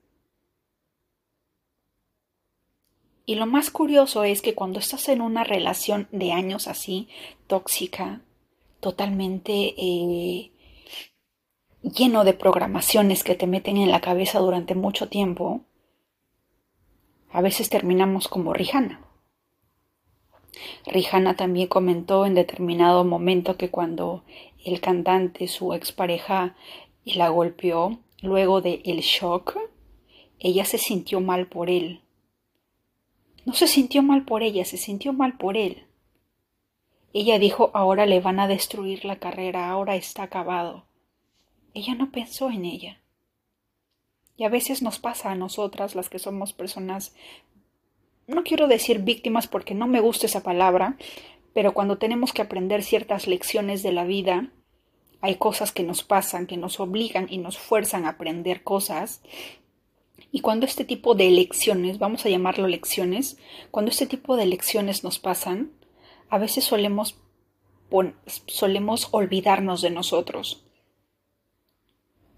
Y 3.27 3.37
lo 3.37 3.47
más 3.47 3.71
curioso 3.71 4.25
es 4.25 4.43
que 4.43 4.55
cuando 4.55 4.79
estás 4.79 5.09
en 5.09 5.21
una 5.21 5.45
relación 5.45 6.09
de 6.11 6.33
años 6.33 6.67
así, 6.67 7.09
tóxica, 7.47 8.23
totalmente 8.81 9.75
eh, 9.77 10.51
lleno 11.83 12.25
de 12.25 12.33
programaciones 12.33 13.23
que 13.23 13.35
te 13.35 13.47
meten 13.47 13.77
en 13.77 13.91
la 13.91 14.01
cabeza 14.01 14.39
durante 14.39 14.75
mucho 14.75 15.09
tiempo, 15.09 15.61
a 17.31 17.41
veces 17.41 17.69
terminamos 17.69 18.27
como 18.27 18.53
Rihanna. 18.53 19.01
Rihanna 20.87 21.37
también 21.37 21.69
comentó 21.69 22.27
en 22.27 22.35
determinado 22.35 23.05
momento 23.05 23.57
que 23.57 23.71
cuando 23.71 24.25
el 24.65 24.81
cantante, 24.81 25.47
su 25.47 25.73
expareja, 25.73 26.57
la 27.05 27.29
golpeó, 27.29 27.99
luego 28.23 28.61
del 28.61 28.83
el 28.85 29.01
shock, 29.01 29.57
ella 30.39 30.65
se 30.65 30.79
sintió 30.79 31.21
mal 31.21 31.47
por 31.47 31.71
él 31.71 32.03
no 33.45 33.55
se 33.55 33.67
sintió 33.67 34.03
mal 34.03 34.25
por 34.25 34.43
ella, 34.43 34.65
se 34.65 34.77
sintió 34.77 35.13
mal 35.13 35.37
por 35.37 35.57
él. 35.57 35.87
Ella 37.13 37.39
dijo 37.39 37.71
ahora 37.75 38.07
le 38.07 38.21
van 38.21 38.39
a 38.39 38.47
destruir 38.47 39.05
la 39.05 39.17
carrera, 39.17 39.69
ahora 39.69 39.97
está 39.97 40.23
acabado. 40.23 40.85
Ella 41.75 41.95
no 41.95 42.11
pensó 42.11 42.51
en 42.51 42.65
ella. 42.65 43.01
Y 44.37 44.45
a 44.45 44.49
veces 44.49 44.83
nos 44.83 44.99
pasa 44.99 45.31
a 45.31 45.35
nosotras, 45.35 45.95
las 45.95 46.09
que 46.09 46.19
somos 46.19 46.53
personas, 46.53 47.15
no 48.27 48.43
quiero 48.43 48.69
decir 48.69 49.01
víctimas 49.01 49.47
porque 49.47 49.75
no 49.75 49.87
me 49.87 50.01
gusta 50.01 50.27
esa 50.27 50.43
palabra, 50.43 50.97
pero 51.53 51.75
cuando 51.75 51.99
tenemos 51.99 52.33
que 52.33 52.43
aprender 52.43 52.83
ciertas 52.83 53.27
lecciones 53.27 53.83
de 53.83 53.93
la 53.93 54.05
vida, 54.05 54.51
hay 55.21 55.35
cosas 55.37 55.73
que 55.73 55.83
nos 55.83 56.03
pasan, 56.03 56.47
que 56.47 56.57
nos 56.57 56.81
obligan 56.81 57.27
y 57.29 57.39
nos 57.39 57.59
fuerzan 57.59 58.07
a 58.07 58.11
aprender 58.11 58.63
cosas, 58.63 59.21
y 60.33 60.41
cuando 60.41 60.67
este 60.67 60.85
tipo 60.85 61.15
de 61.15 61.31
lecciones, 61.31 61.99
vamos 61.99 62.25
a 62.25 62.29
llamarlo 62.29 62.69
lecciones, 62.69 63.37
cuando 63.71 63.91
este 63.91 64.07
tipo 64.07 64.37
de 64.37 64.47
lecciones 64.47 65.03
nos 65.03 65.19
pasan, 65.19 65.73
a 66.29 66.39
veces 66.39 66.65
solemos, 66.65 67.19
solemos 68.47 69.09
olvidarnos 69.11 69.83
de 69.83 69.91
nosotros. 69.91 70.65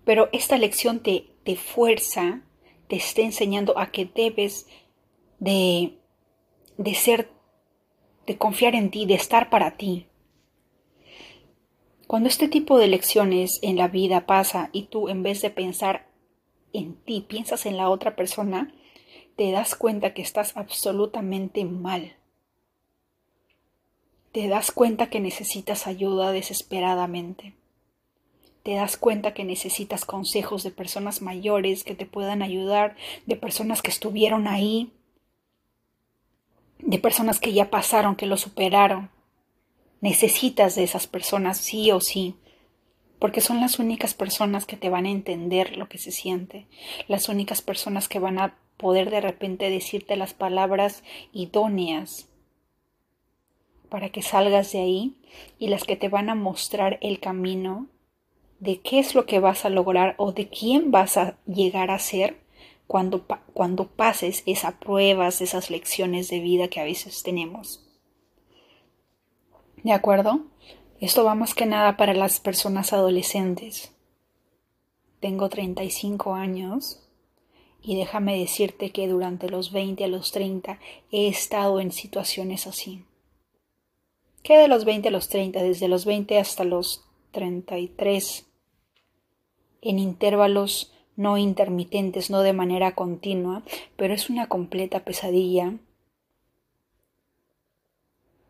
Pero 0.05 0.31
esta 0.33 0.57
lección 0.57 1.01
te, 1.01 1.35
te 1.45 1.57
fuerza, 1.57 2.43
te 2.89 2.97
está 2.97 3.21
enseñando 3.21 3.79
a 3.79 3.91
que 3.91 4.07
debes 4.07 4.67
de, 5.39 5.99
de 6.79 6.95
ser, 6.95 7.31
de 8.27 8.39
confiar 8.39 8.75
en 8.75 8.91
ti, 8.91 9.05
de 9.05 9.15
estar 9.15 9.51
para 9.51 9.77
ti. 9.77 10.07
Cuando 12.07 12.29
este 12.29 12.49
tipo 12.49 12.79
de 12.79 12.89
lecciones 12.89 13.59
en 13.63 13.77
la 13.77 13.89
vida 13.89 14.27
pasa 14.27 14.71
y 14.73 14.85
tú 14.85 15.09
en 15.11 15.23
vez 15.23 15.43
de 15.43 15.51
pensar 15.51 16.12
en 16.73 16.95
ti, 16.95 17.25
piensas 17.27 17.67
en 17.67 17.77
la 17.77 17.89
otra 17.89 18.17
persona, 18.17 18.73
te 19.37 19.51
das 19.51 19.75
cuenta 19.75 20.15
que 20.15 20.23
estás 20.23 20.57
absolutamente 20.57 21.65
mal. 21.65 22.17
te 24.33 24.49
das 24.49 24.73
cuenta 24.73 25.11
que 25.11 25.21
necesitas 25.21 25.87
ayuda 25.87 26.33
desesperadamente. 26.33 27.53
Te 28.63 28.75
das 28.75 28.97
cuenta 28.97 29.35
que 29.35 29.45
necesitas 29.45 30.05
consejos 30.05 30.63
de 30.63 30.71
personas 30.71 31.21
mayores 31.21 31.85
que 31.85 31.95
te 31.95 32.07
puedan 32.07 32.43
ayudar, 32.43 32.97
de 33.27 33.37
personas 33.37 33.83
que 33.83 33.91
estuvieron 33.91 34.49
ahí, 34.49 34.91
de 36.79 36.99
personas 36.99 37.41
que 37.41 37.53
ya 37.53 37.71
pasaron, 37.71 38.17
que 38.17 38.27
lo 38.27 38.39
superaron. 38.39 39.11
Necesitas 40.01 40.75
de 40.77 40.85
esas 40.85 41.07
personas 41.07 41.59
sí 41.59 41.91
o 41.91 42.01
sí, 42.01 42.35
porque 43.23 43.41
son 43.41 43.61
las 43.61 43.79
únicas 43.79 44.15
personas 44.15 44.67
que 44.67 44.77
te 44.77 44.91
van 44.91 45.07
a 45.07 45.11
entender 45.11 45.77
lo 45.77 45.89
que 45.89 45.97
se 45.97 46.11
siente, 46.11 46.67
las 47.07 47.29
únicas 47.29 47.63
personas 47.63 48.09
que 48.09 48.19
van 48.19 48.41
a 48.41 48.59
poder 48.77 49.11
de 49.11 49.21
repente 49.21 49.71
decirte 49.71 50.17
las 50.17 50.35
palabras 50.35 51.05
idóneas 51.33 52.29
para 53.89 54.09
que 54.09 54.23
salgas 54.23 54.73
de 54.73 54.81
ahí 54.81 55.17
y 55.61 55.69
las 55.69 55.85
que 55.85 55.95
te 55.95 56.09
van 56.09 56.31
a 56.31 56.35
mostrar 56.35 56.99
el 57.01 57.21
camino 57.21 57.87
de 58.59 58.81
qué 58.81 58.99
es 58.99 59.15
lo 59.15 59.25
que 59.25 59.39
vas 59.39 59.65
a 59.65 59.71
lograr 59.71 60.17
o 60.19 60.33
de 60.33 60.49
quién 60.49 60.91
vas 60.91 61.17
a 61.17 61.39
llegar 61.47 61.93
a 61.93 62.01
ser 62.01 62.41
cuando, 62.89 63.25
cuando 63.55 63.87
pases 63.87 64.43
esas 64.47 64.75
pruebas, 64.75 65.41
esas 65.41 65.71
lecciones 65.71 66.29
de 66.29 66.41
vida 66.41 66.67
que 66.67 66.81
a 66.81 66.85
veces 66.85 67.23
tenemos. 67.23 67.89
¿De 69.85 69.93
acuerdo? 69.93 70.52
Esto 71.03 71.25
va 71.25 71.35
más 71.35 71.53
que 71.53 71.67
nada 71.67 71.99
para 71.99 72.15
las 72.15 72.41
personas 72.41 72.95
adolescentes. 72.95 73.93
Tengo 75.21 75.51
35 75.51 76.35
años 76.35 77.07
y 77.83 77.97
déjame 77.97 78.39
decirte 78.39 78.91
que 78.91 79.07
durante 79.07 79.51
los 79.51 79.71
20 79.71 80.05
a 80.05 80.09
los 80.09 80.33
30 80.33 80.79
he 81.11 81.29
estado 81.29 81.79
en 81.81 81.93
situaciones 81.93 82.67
así 82.67 83.05
que 84.43 84.59
de 84.59 84.69
los 84.69 84.85
20 84.85 85.09
a 85.09 85.11
los 85.11 85.29
30, 85.29 85.63
desde 85.63 85.89
los 85.89 86.05
20 86.05 86.39
hasta 86.39 86.65
los 86.65 87.05
33, 87.31 88.47
en 89.81 89.99
intervalos 89.99 90.93
no 91.17 91.39
intermitentes, 91.39 92.31
no 92.31 92.41
de 92.41 92.53
manera 92.53 92.95
continua, 92.95 93.63
pero 93.97 94.15
es 94.15 94.31
una 94.31 94.49
completa 94.49 95.01
pesadilla. 95.01 95.75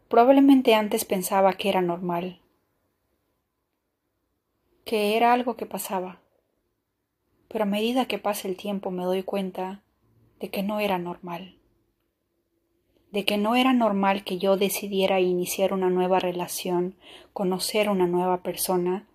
Probablemente 0.09 0.75
antes 0.75 1.05
pensaba 1.05 1.55
que 1.55 1.69
era 1.69 1.83
normal, 1.83 2.41
que 4.85 5.17
era 5.17 5.33
algo 5.33 5.57
que 5.57 5.67
pasaba, 5.67 6.21
pero 7.49 7.65
a 7.65 7.67
medida 7.67 8.07
que 8.07 8.19
pasa 8.19 8.49
el 8.49 8.57
tiempo 8.57 8.91
me 8.91 9.05
doy 9.05 9.23
cuenta 9.23 9.83
de 10.41 10.51
que 10.51 10.63
no 10.63 10.81
era 10.81 10.99
normal. 10.99 11.57
De 13.11 13.25
que 13.25 13.37
no 13.37 13.55
era 13.55 13.75
normal 13.75 14.25
que 14.25 14.39
yo 14.39 14.57
decidiera 14.57 15.21
iniciar 15.21 15.73
una 15.73 15.91
nueva 15.91 16.19
relación, 16.19 16.97
conocer 17.33 17.91
una 17.91 18.07
nueva 18.07 18.43
persona 18.43 19.07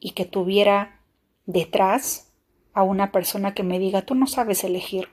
y 0.00 0.12
que 0.12 0.24
tuviera 0.24 1.00
detrás 1.46 2.32
a 2.72 2.82
una 2.82 3.12
persona 3.12 3.54
que 3.54 3.62
me 3.62 3.78
diga 3.78 4.02
tú 4.02 4.14
no 4.14 4.26
sabes 4.26 4.64
elegir, 4.64 5.08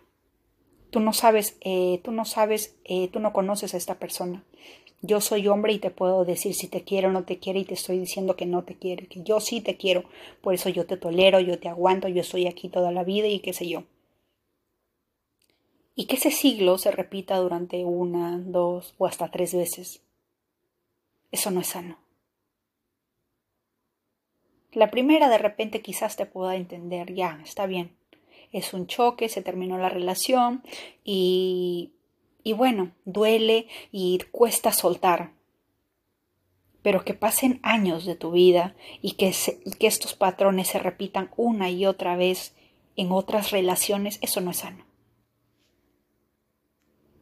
tú 0.92 1.00
no 1.00 1.14
sabes, 1.14 1.58
eh, 1.62 2.00
tú 2.04 2.12
no 2.12 2.26
sabes, 2.26 2.78
eh, 2.86 3.10
tú 3.10 3.20
no 3.20 3.34
conoces 3.34 3.74
a 3.74 3.78
esta 3.78 4.00
persona. 4.00 4.44
Yo 5.02 5.22
soy 5.22 5.48
hombre 5.48 5.74
y 5.74 5.80
te 5.80 5.92
puedo 5.92 6.26
decir 6.26 6.54
si 6.54 6.68
te 6.68 6.84
quiero 6.84 7.10
o 7.10 7.12
no 7.12 7.24
te 7.24 7.40
quiere 7.40 7.60
y 7.60 7.66
te 7.66 7.74
estoy 7.74 8.00
diciendo 8.00 8.36
que 8.36 8.46
no 8.46 8.64
te 8.64 8.76
quiere, 8.76 9.08
que 9.08 9.24
yo 9.24 9.40
sí 9.40 9.62
te 9.62 9.78
quiero, 9.78 10.04
por 10.42 10.54
eso 10.54 10.70
yo 10.70 10.86
te 10.86 10.98
tolero, 10.98 11.40
yo 11.40 11.60
te 11.60 11.70
aguanto, 11.70 12.08
yo 12.08 12.22
estoy 12.22 12.48
aquí 12.48 12.70
toda 12.70 12.92
la 12.92 13.04
vida 13.04 13.28
y 13.28 13.40
qué 13.40 13.54
sé 13.54 13.68
yo 13.68 13.84
y 16.00 16.06
que 16.06 16.16
ese 16.16 16.32
siglo 16.32 16.78
se 16.78 16.92
repita 16.92 17.36
durante 17.36 17.84
una, 17.84 18.38
dos 18.38 18.96
o 18.98 19.06
hasta 19.06 19.32
tres 19.32 19.54
veces. 19.54 20.02
Eso 21.30 21.52
no 21.52 21.60
es 21.60 21.68
sano. 21.68 21.98
La 24.72 24.92
primera 24.92 25.28
de 25.28 25.38
repente 25.38 25.82
quizás 25.82 26.16
te 26.16 26.26
pueda 26.26 26.56
entender, 26.56 27.14
ya, 27.14 27.42
está 27.44 27.66
bien, 27.66 27.98
es 28.54 28.74
un 28.74 28.88
choque, 28.88 29.28
se 29.28 29.42
terminó 29.42 29.78
la 29.78 29.90
relación 29.90 30.64
y, 31.04 31.92
y 32.44 32.54
bueno, 32.54 32.92
duele 33.06 33.68
y 33.92 34.20
cuesta 34.32 34.72
soltar. 34.72 35.34
Pero 36.82 37.04
que 37.04 37.14
pasen 37.14 37.60
años 37.62 38.06
de 38.06 38.16
tu 38.16 38.32
vida 38.32 38.76
y 39.02 39.14
que, 39.14 39.34
estos 39.80 40.14
patrones 40.14 40.70
se 40.70 40.80
repitan 40.80 41.30
una 41.36 41.70
y 41.70 41.86
otra 41.86 42.16
vez 42.16 42.56
en 42.96 43.12
otras 43.12 43.52
relaciones, 43.52 44.20
eso 44.22 44.42
no 44.42 44.52
es 44.52 44.58
sano. 44.58 44.86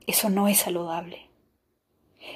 Eso 0.06 0.30
no 0.30 0.48
es 0.48 0.60
saludable. 0.60 1.28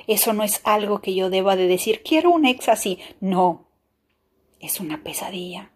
Eso 0.08 0.34
no 0.34 0.44
es 0.44 0.62
algo 0.64 1.02
que 1.02 1.14
yo 1.14 1.30
deba 1.30 1.56
de 1.56 1.68
decir, 1.68 2.02
quiero 2.04 2.32
un 2.32 2.46
ex 2.46 2.70
así. 2.70 3.00
No, 3.20 3.68
es 4.60 4.80
una 4.80 5.04
pesadilla. 5.04 5.71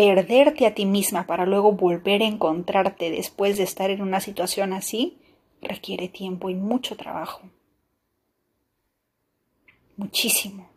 Perderte 0.00 0.64
a 0.64 0.74
ti 0.74 0.86
misma 0.86 1.26
para 1.26 1.44
luego 1.44 1.72
volver 1.72 2.22
a 2.22 2.26
encontrarte 2.26 3.10
después 3.10 3.58
de 3.58 3.64
estar 3.64 3.90
en 3.90 4.00
una 4.00 4.20
situación 4.20 4.72
así 4.72 5.18
requiere 5.60 6.08
tiempo 6.08 6.48
y 6.48 6.54
mucho 6.54 6.96
trabajo. 6.96 7.42
Muchísimo. 9.98 10.70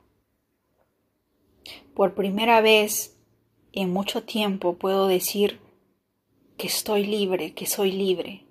Por 1.93 2.15
primera 2.15 2.59
vez 2.59 3.15
en 3.71 3.93
mucho 3.93 4.23
tiempo 4.23 4.73
puedo 4.73 5.07
decir 5.07 5.61
que 6.57 6.67
estoy 6.67 7.05
libre, 7.05 7.53
que 7.53 7.65
soy 7.65 7.93
libre, 7.93 8.43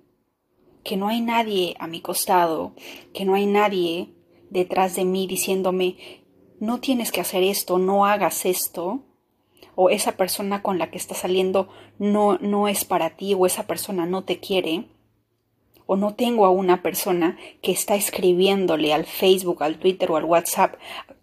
que 0.83 0.97
no 0.97 1.07
hay 1.07 1.21
nadie 1.21 1.75
a 1.77 1.85
mi 1.85 2.01
costado, 2.01 2.73
que 3.13 3.25
no 3.25 3.35
hay 3.35 3.45
nadie 3.45 4.09
detrás 4.49 4.95
de 4.95 5.05
mí 5.05 5.27
diciéndome, 5.27 5.97
no 6.59 6.79
tienes 6.79 7.11
que 7.11 7.21
hacer 7.21 7.43
esto, 7.43 7.77
no 7.77 8.07
hagas 8.07 8.47
esto, 8.47 9.03
o 9.75 9.89
esa 9.89 10.13
persona 10.13 10.61
con 10.61 10.79
la 10.79 10.89
que 10.91 10.97
estás 10.97 11.19
saliendo 11.19 11.69
no, 11.99 12.37
no 12.39 12.67
es 12.67 12.85
para 12.85 13.11
ti, 13.11 13.33
o 13.33 13.45
esa 13.45 13.67
persona 13.67 14.05
no 14.05 14.23
te 14.23 14.39
quiere, 14.39 14.85
o 15.85 15.95
no 15.95 16.15
tengo 16.15 16.45
a 16.45 16.49
una 16.49 16.81
persona 16.81 17.37
que 17.61 17.71
está 17.71 17.95
escribiéndole 17.95 18.93
al 18.93 19.05
Facebook, 19.05 19.63
al 19.63 19.77
Twitter 19.77 20.11
o 20.11 20.17
al 20.17 20.25
WhatsApp 20.25 20.75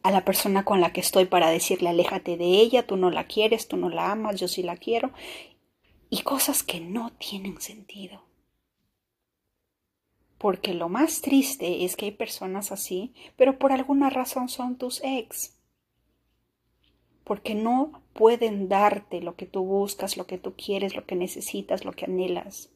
a 0.03 0.11
la 0.11 0.25
persona 0.25 0.65
con 0.65 0.81
la 0.81 0.93
que 0.93 1.01
estoy 1.01 1.27
para 1.27 1.51
decirle 1.51 1.89
aléjate 1.89 2.37
de 2.37 2.47
ella, 2.47 2.87
tú 2.87 2.97
no 2.97 3.11
la 3.11 3.25
quieres, 3.25 3.69
tú 3.69 3.77
no 3.77 3.91
la 3.91 4.13
amas, 4.13 4.39
yo 4.41 4.49
sí 4.49 4.63
la 4.63 4.77
quiero, 4.77 5.13
y 6.09 6.23
cosas 6.23 6.63
que 6.63 6.81
no 6.81 7.11
tienen 7.13 7.61
sentido. 7.61 8.23
Porque 10.39 10.73
lo 10.73 10.89
más 10.89 11.21
triste 11.21 11.85
es 11.85 11.97
que 11.97 12.07
hay 12.07 12.13
personas 12.13 12.73
así, 12.73 13.13
pero 13.37 13.59
por 13.59 13.73
alguna 13.73 14.09
razón 14.09 14.49
son 14.49 14.79
tus 14.79 15.03
ex. 15.05 15.59
Porque 17.25 17.55
no 17.55 18.03
pueden 18.21 18.69
darte 18.69 19.23
lo 19.23 19.35
que 19.35 19.47
tú 19.47 19.65
buscas, 19.65 20.19
lo 20.19 20.27
que 20.27 20.37
tú 20.37 20.53
quieres, 20.53 20.95
lo 20.95 21.07
que 21.07 21.17
necesitas, 21.17 21.87
lo 21.87 21.93
que 21.93 22.05
anhelas. 22.05 22.71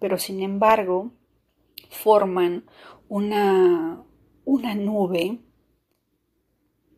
Pero 0.00 0.16
sin 0.16 0.40
embargo, 0.40 1.10
forman 1.90 2.64
una, 3.10 4.02
una 4.46 4.74
nube 4.76 5.40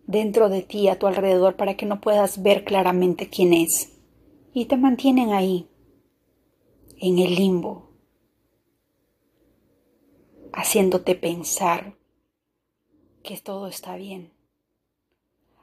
dentro 0.07 0.49
de 0.49 0.62
ti, 0.62 0.87
a 0.87 1.01
tu 1.01 1.09
alrededor, 1.09 1.57
para 1.57 1.77
que 1.77 1.85
no 1.85 2.01
puedas 2.01 2.45
ver 2.45 2.62
claramente 2.62 3.29
quién 3.29 3.55
es 3.55 3.99
y 4.55 4.67
te 4.67 4.77
mantienen 4.77 5.33
ahí, 5.33 5.69
en 6.97 7.19
el 7.19 7.35
limbo, 7.35 7.91
haciéndote 10.53 11.17
pensar 11.17 11.99
que 13.25 13.37
todo 13.39 13.67
está 13.67 13.97
bien, 13.97 14.36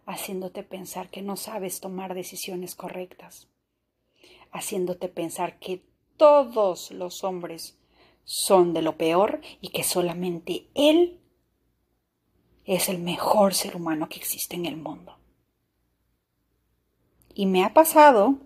haciéndote 0.06 0.64
pensar 0.64 1.10
que 1.10 1.22
no 1.22 1.36
sabes 1.36 1.80
tomar 1.80 2.14
decisiones 2.14 2.76
correctas, 2.76 3.48
haciéndote 4.52 5.08
pensar 5.08 5.60
que 5.60 5.86
todos 6.18 6.92
los 6.92 7.24
hombres 7.24 7.78
son 8.24 8.74
de 8.74 8.82
lo 8.82 8.98
peor 8.98 9.42
y 9.62 9.70
que 9.70 9.84
solamente 9.84 10.68
él 10.76 11.20
es 12.66 12.90
el 12.90 13.00
mejor 13.00 13.54
ser 13.54 13.76
humano 13.76 14.08
que 14.10 14.18
existe 14.18 14.56
en 14.56 14.66
el 14.66 14.78
mundo. 14.78 15.18
Y 17.36 17.46
me 17.46 17.64
ha 17.64 17.74
pasado 17.74 18.38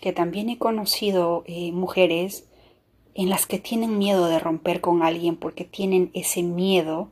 que 0.00 0.12
también 0.12 0.48
he 0.48 0.58
conocido 0.58 1.42
eh, 1.46 1.72
mujeres 1.72 2.48
en 3.14 3.28
las 3.28 3.46
que 3.46 3.58
tienen 3.58 3.98
miedo 3.98 4.28
de 4.28 4.38
romper 4.38 4.80
con 4.80 5.02
alguien 5.02 5.36
porque 5.36 5.64
tienen 5.64 6.10
ese 6.14 6.42
miedo 6.42 7.10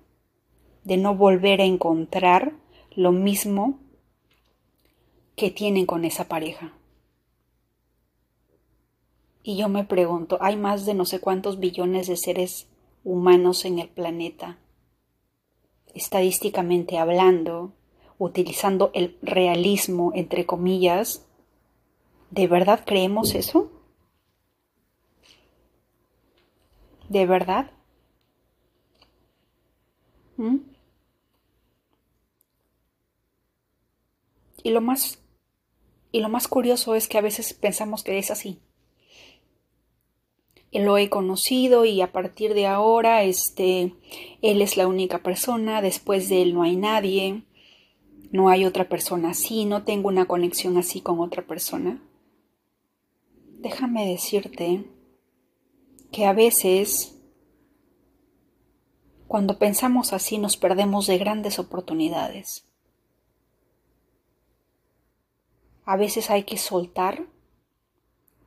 de 0.84 0.96
no 0.96 1.14
volver 1.16 1.60
a 1.60 1.64
encontrar 1.64 2.54
lo 2.94 3.10
mismo 3.10 3.80
que 5.37 5.51
tienen 5.51 5.87
con 5.87 6.05
esa 6.05 6.29
pareja. 6.29 6.73
Y 9.42 9.57
yo 9.57 9.68
me 9.68 9.85
pregunto, 9.85 10.38
hay 10.40 10.57
más 10.57 10.87
de 10.87 10.94
no 10.94 11.05
sé 11.05 11.20
cuántos 11.20 11.59
billones 11.59 12.07
de 12.07 12.16
seres 12.16 12.66
humanos 13.05 13.64
en 13.64 13.79
el 13.79 13.88
planeta. 13.88 14.59
Estadísticamente 15.92 16.99
hablando, 16.99 17.75
utilizando 18.18 18.90
el 18.94 19.18
realismo, 19.20 20.12
entre 20.14 20.47
comillas, 20.47 21.27
¿de 22.31 22.47
verdad 22.47 22.85
creemos 22.87 23.35
eso? 23.35 23.70
¿De 27.11 27.27
verdad? 27.27 27.70
¿Mm? 30.38 30.57
Y 34.62 34.70
lo 34.70 34.81
más 34.81 35.23
y 36.14 36.20
lo 36.20 36.29
más 36.29 36.46
curioso 36.46 36.94
es 36.94 37.09
que 37.09 37.18
a 37.18 37.22
veces 37.22 37.55
pensamos 37.55 38.05
que 38.05 38.16
es 38.18 38.31
así. 38.31 38.61
Lo 40.70 40.96
he 40.96 41.11
conocido 41.11 41.85
y 41.87 42.00
a 42.03 42.12
partir 42.12 42.55
de 42.55 42.68
ahora 42.68 43.24
este 43.24 43.92
él 44.40 44.62
es 44.62 44.77
la 44.77 44.87
única 44.87 45.24
persona, 45.24 45.83
después 45.83 46.29
de 46.29 46.42
él 46.42 46.55
no 46.55 46.62
hay 46.62 46.77
nadie. 46.77 47.42
No 48.31 48.48
hay 48.48 48.64
otra 48.64 48.88
persona 48.88 49.31
así, 49.31 49.64
no 49.64 49.83
tengo 49.83 50.07
una 50.07 50.27
conexión 50.27 50.79
así 50.79 51.00
con 51.00 51.18
otra 51.18 51.42
persona. 51.42 52.00
Déjame 53.59 54.07
decirte 54.07 54.85
que 56.12 56.27
a 56.27 56.33
veces 56.33 57.18
cuando 59.27 59.59
pensamos 59.59 60.12
así 60.12 60.38
nos 60.38 60.57
perdemos 60.57 61.09
de 61.09 61.18
grandes 61.18 61.59
oportunidades. 61.59 62.64
A 65.85 65.97
veces 65.97 66.31
hay 66.31 66.44
que 66.44 66.57
soltar 66.57 67.27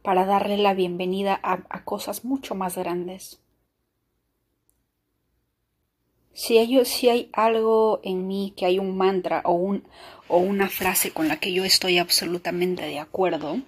para 0.01 0.25
darle 0.25 0.57
la 0.57 0.73
bienvenida 0.73 1.39
a, 1.43 1.83
cosas 1.83 2.25
mucho 2.25 2.55
más 2.55 2.75
grandes. 2.75 3.39
Si 6.33 6.57
hay, 6.57 6.77
hay 7.09 7.29
algo 7.33 7.99
en 8.03 8.27
mí, 8.27 8.53
que 8.55 8.65
hay 8.65 8.79
un 8.79 8.97
mantra 8.97 9.41
o 9.45 9.79
una 10.29 10.69
frase 10.69 11.11
con 11.11 11.27
la 11.27 11.39
que 11.39 11.51
yo 11.51 11.63
estoy 11.63 11.97
absolutamente 11.97 12.83
de 12.83 12.99
acuerdo, 12.99 13.61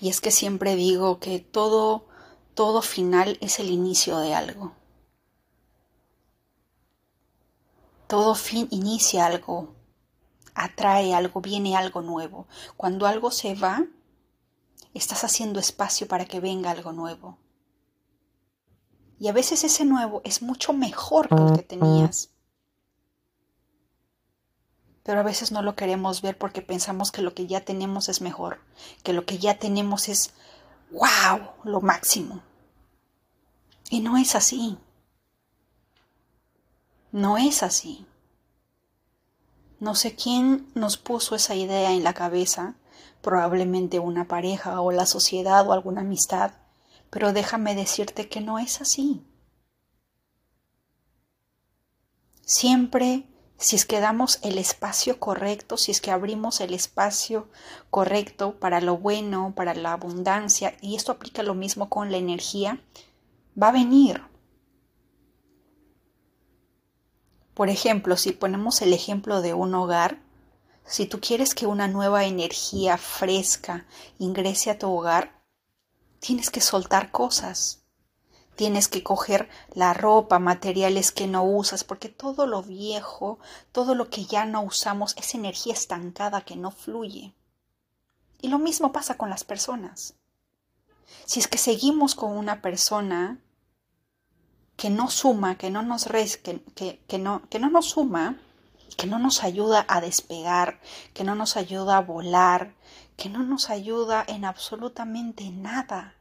y 0.00 0.08
es 0.08 0.20
que 0.20 0.30
siempre 0.30 0.74
digo 0.74 1.20
que 1.20 1.38
todo, 1.38 2.06
todo 2.54 2.82
final 2.82 3.36
es 3.40 3.60
el 3.60 3.70
inicio 3.70 4.18
de 4.18 4.34
algo. 4.34 4.72
Todo 8.06 8.34
fin 8.34 8.66
inicia 8.70 9.26
algo 9.26 9.79
atrae 10.54 11.14
algo, 11.14 11.40
viene 11.40 11.76
algo 11.76 12.02
nuevo. 12.02 12.46
Cuando 12.76 13.06
algo 13.06 13.30
se 13.30 13.54
va, 13.54 13.84
estás 14.94 15.24
haciendo 15.24 15.60
espacio 15.60 16.08
para 16.08 16.24
que 16.24 16.40
venga 16.40 16.70
algo 16.70 16.92
nuevo. 16.92 17.38
Y 19.18 19.28
a 19.28 19.32
veces 19.32 19.64
ese 19.64 19.84
nuevo 19.84 20.22
es 20.24 20.40
mucho 20.40 20.72
mejor 20.72 21.28
que 21.28 21.34
el 21.34 21.52
que 21.52 21.62
tenías. 21.62 22.30
Pero 25.02 25.20
a 25.20 25.24
veces 25.24 25.52
no 25.52 25.62
lo 25.62 25.76
queremos 25.76 26.22
ver 26.22 26.38
porque 26.38 26.62
pensamos 26.62 27.12
que 27.12 27.22
lo 27.22 27.34
que 27.34 27.46
ya 27.46 27.64
tenemos 27.64 28.08
es 28.08 28.20
mejor, 28.20 28.60
que 29.02 29.12
lo 29.12 29.26
que 29.26 29.38
ya 29.38 29.58
tenemos 29.58 30.08
es, 30.08 30.32
wow, 30.90 31.50
lo 31.64 31.80
máximo. 31.80 32.42
Y 33.90 34.00
no 34.00 34.16
es 34.16 34.34
así. 34.34 34.78
No 37.12 37.36
es 37.36 37.62
así. 37.62 38.06
No 39.80 39.94
sé 39.94 40.14
quién 40.14 40.70
nos 40.74 40.98
puso 40.98 41.34
esa 41.34 41.54
idea 41.54 41.92
en 41.92 42.04
la 42.04 42.12
cabeza, 42.12 42.74
probablemente 43.22 43.98
una 43.98 44.28
pareja 44.28 44.82
o 44.82 44.92
la 44.92 45.06
sociedad 45.06 45.66
o 45.66 45.72
alguna 45.72 46.02
amistad, 46.02 46.52
pero 47.08 47.32
déjame 47.32 47.74
decirte 47.74 48.28
que 48.28 48.42
no 48.42 48.58
es 48.58 48.82
así. 48.82 49.24
Siempre, 52.42 53.26
si 53.56 53.76
es 53.76 53.86
que 53.86 54.00
damos 54.00 54.38
el 54.42 54.58
espacio 54.58 55.18
correcto, 55.18 55.78
si 55.78 55.92
es 55.92 56.02
que 56.02 56.10
abrimos 56.10 56.60
el 56.60 56.74
espacio 56.74 57.48
correcto 57.88 58.58
para 58.60 58.82
lo 58.82 58.98
bueno, 58.98 59.54
para 59.56 59.72
la 59.72 59.92
abundancia, 59.92 60.76
y 60.82 60.96
esto 60.96 61.12
aplica 61.12 61.42
lo 61.42 61.54
mismo 61.54 61.88
con 61.88 62.10
la 62.10 62.18
energía, 62.18 62.82
va 63.60 63.68
a 63.68 63.72
venir. 63.72 64.29
Por 67.60 67.68
ejemplo, 67.68 68.16
si 68.16 68.32
ponemos 68.32 68.80
el 68.80 68.94
ejemplo 68.94 69.42
de 69.42 69.52
un 69.52 69.74
hogar, 69.74 70.22
si 70.86 71.04
tú 71.04 71.20
quieres 71.20 71.54
que 71.54 71.66
una 71.66 71.88
nueva 71.88 72.24
energía 72.24 72.96
fresca 72.96 73.84
ingrese 74.18 74.70
a 74.70 74.78
tu 74.78 74.90
hogar, 74.90 75.42
tienes 76.20 76.48
que 76.48 76.62
soltar 76.62 77.10
cosas. 77.10 77.82
Tienes 78.56 78.88
que 78.88 79.02
coger 79.02 79.50
la 79.74 79.92
ropa, 79.92 80.38
materiales 80.38 81.12
que 81.12 81.26
no 81.26 81.44
usas, 81.44 81.84
porque 81.84 82.08
todo 82.08 82.46
lo 82.46 82.62
viejo, 82.62 83.38
todo 83.72 83.94
lo 83.94 84.08
que 84.08 84.24
ya 84.24 84.46
no 84.46 84.62
usamos 84.62 85.14
es 85.18 85.34
energía 85.34 85.74
estancada 85.74 86.40
que 86.40 86.56
no 86.56 86.70
fluye. 86.70 87.34
Y 88.40 88.48
lo 88.48 88.58
mismo 88.58 88.90
pasa 88.90 89.18
con 89.18 89.28
las 89.28 89.44
personas. 89.44 90.14
Si 91.26 91.40
es 91.40 91.46
que 91.46 91.58
seguimos 91.58 92.14
con 92.14 92.34
una 92.34 92.62
persona 92.62 93.38
que 94.80 94.88
no 94.88 95.10
suma, 95.10 95.58
que 95.58 95.68
no 95.68 95.82
nos 95.82 96.06
res, 96.06 96.38
que, 96.38 96.62
que, 97.06 97.18
no, 97.18 97.46
que 97.50 97.58
no 97.58 97.68
nos 97.68 97.90
suma, 97.90 98.40
que 98.96 99.06
no 99.06 99.18
nos 99.18 99.44
ayuda 99.44 99.84
a 99.86 100.00
despegar, 100.00 100.80
que 101.12 101.22
no 101.22 101.34
nos 101.34 101.58
ayuda 101.58 101.98
a 101.98 102.00
volar, 102.00 102.74
que 103.14 103.28
no 103.28 103.42
nos 103.42 103.68
ayuda 103.68 104.24
en 104.26 104.46
absolutamente 104.46 105.50
nada. 105.50 106.16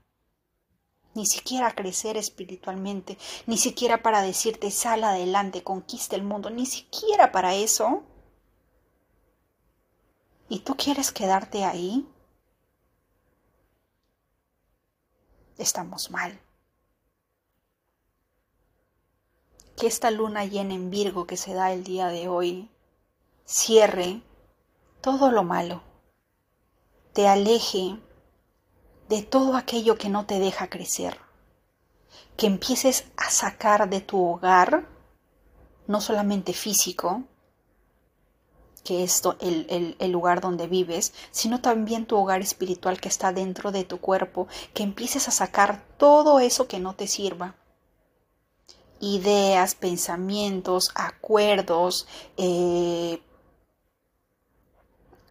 Ni 1.13 1.25
siquiera 1.25 1.67
a 1.67 1.73
crecer 1.73 2.17
espiritualmente, 2.17 3.17
ni 3.47 3.57
siquiera 3.57 4.03
para 4.03 4.21
decirte 4.21 4.71
sal 4.71 5.05
adelante, 5.05 5.63
conquista 5.63 6.17
el 6.17 6.23
mundo, 6.23 6.49
ni 6.49 6.65
siquiera 6.65 7.31
para 7.31 7.55
eso. 7.55 8.03
¿Y 10.49 10.59
tú 10.59 10.75
quieres 10.75 11.13
quedarte 11.13 11.63
ahí? 11.63 12.05
Estamos 15.57 16.11
mal. 16.11 16.41
Que 19.79 19.87
esta 19.87 20.11
luna 20.11 20.43
llena 20.43 20.73
en 20.73 20.91
Virgo 20.91 21.25
que 21.25 21.37
se 21.37 21.53
da 21.53 21.71
el 21.71 21.85
día 21.85 22.07
de 22.07 22.27
hoy 22.27 22.69
cierre 23.45 24.21
todo 25.01 25.31
lo 25.31 25.43
malo, 25.43 25.81
te 27.13 27.27
aleje 27.27 27.97
de 29.07 29.23
todo 29.23 29.55
aquello 29.55 29.97
que 29.97 30.09
no 30.09 30.25
te 30.25 30.37
deja 30.37 30.69
crecer, 30.69 31.17
que 32.35 32.45
empieces 32.45 33.05
a 33.15 33.31
sacar 33.31 33.89
de 33.89 34.01
tu 34.01 34.21
hogar, 34.21 34.85
no 35.87 36.01
solamente 36.01 36.53
físico, 36.53 37.23
que 38.83 39.03
es 39.03 39.23
el, 39.39 39.95
el, 39.97 40.11
lugar 40.11 40.41
donde 40.41 40.67
vives, 40.67 41.13
sino 41.31 41.61
también 41.61 42.05
tu 42.05 42.17
hogar 42.17 42.41
espiritual 42.41 42.99
que 42.99 43.07
está 43.07 43.31
dentro 43.31 43.71
de 43.71 43.85
tu 43.85 43.99
cuerpo, 43.99 44.47
que 44.73 44.83
empieces 44.83 45.27
a 45.27 45.31
sacar 45.31 45.85
todo 45.97 46.39
eso 46.39 46.67
que 46.67 46.79
no 46.79 46.95
te 46.95 47.07
sirva, 47.07 47.55
ideas, 48.99 49.75
pensamientos, 49.75 50.91
acuerdos. 50.95 52.07
Eh, 52.37 53.21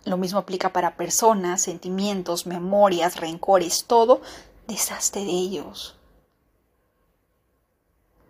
lo 0.05 0.17
mismo 0.17 0.39
aplica 0.39 0.73
para 0.73 0.97
personas, 0.97 1.63
sentimientos, 1.63 2.47
memorias, 2.47 3.17
rencores, 3.17 3.85
todo. 3.85 4.23
Deshazte 4.67 5.21
de 5.21 5.31
ellos. 5.31 5.97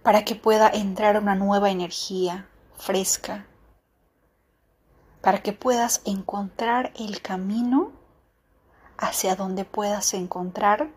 Para 0.03 0.25
que 0.25 0.35
pueda 0.35 0.69
entrar 0.69 1.19
una 1.21 1.35
nueva 1.35 1.71
energía 1.71 2.49
fresca. 2.77 3.47
Para 5.21 5.43
que 5.43 5.53
puedas 5.53 6.01
encontrar 6.05 6.93
el 6.97 7.21
camino 7.21 7.93
hacia 8.97 9.37
donde 9.37 9.65
puedas 9.65 10.15
encontrar 10.15 10.91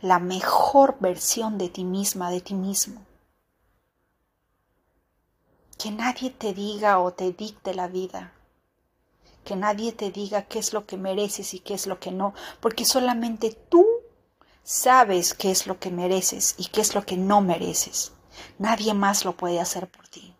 la 0.00 0.18
mejor 0.18 0.96
versión 1.00 1.58
de 1.58 1.68
ti 1.68 1.84
misma, 1.84 2.30
de 2.30 2.40
ti 2.40 2.54
mismo 2.54 3.04
que 5.84 5.90
nadie 5.90 6.30
te 6.30 6.54
diga 6.54 6.98
o 6.98 7.12
te 7.12 7.30
dicte 7.32 7.74
la 7.74 7.88
vida, 7.88 8.32
que 9.44 9.54
nadie 9.54 9.92
te 9.92 10.10
diga 10.10 10.46
qué 10.46 10.58
es 10.58 10.72
lo 10.72 10.86
que 10.86 10.96
mereces 10.96 11.52
y 11.52 11.58
qué 11.58 11.74
es 11.74 11.86
lo 11.86 12.00
que 12.00 12.10
no, 12.10 12.32
porque 12.60 12.86
solamente 12.86 13.50
tú 13.68 13.86
sabes 14.62 15.34
qué 15.34 15.50
es 15.50 15.66
lo 15.66 15.78
que 15.78 15.90
mereces 15.90 16.54
y 16.56 16.68
qué 16.68 16.80
es 16.80 16.94
lo 16.94 17.04
que 17.04 17.18
no 17.18 17.42
mereces. 17.42 18.12
Nadie 18.58 18.94
más 18.94 19.26
lo 19.26 19.36
puede 19.36 19.60
hacer 19.60 19.86
por 19.90 20.08
ti. 20.08 20.34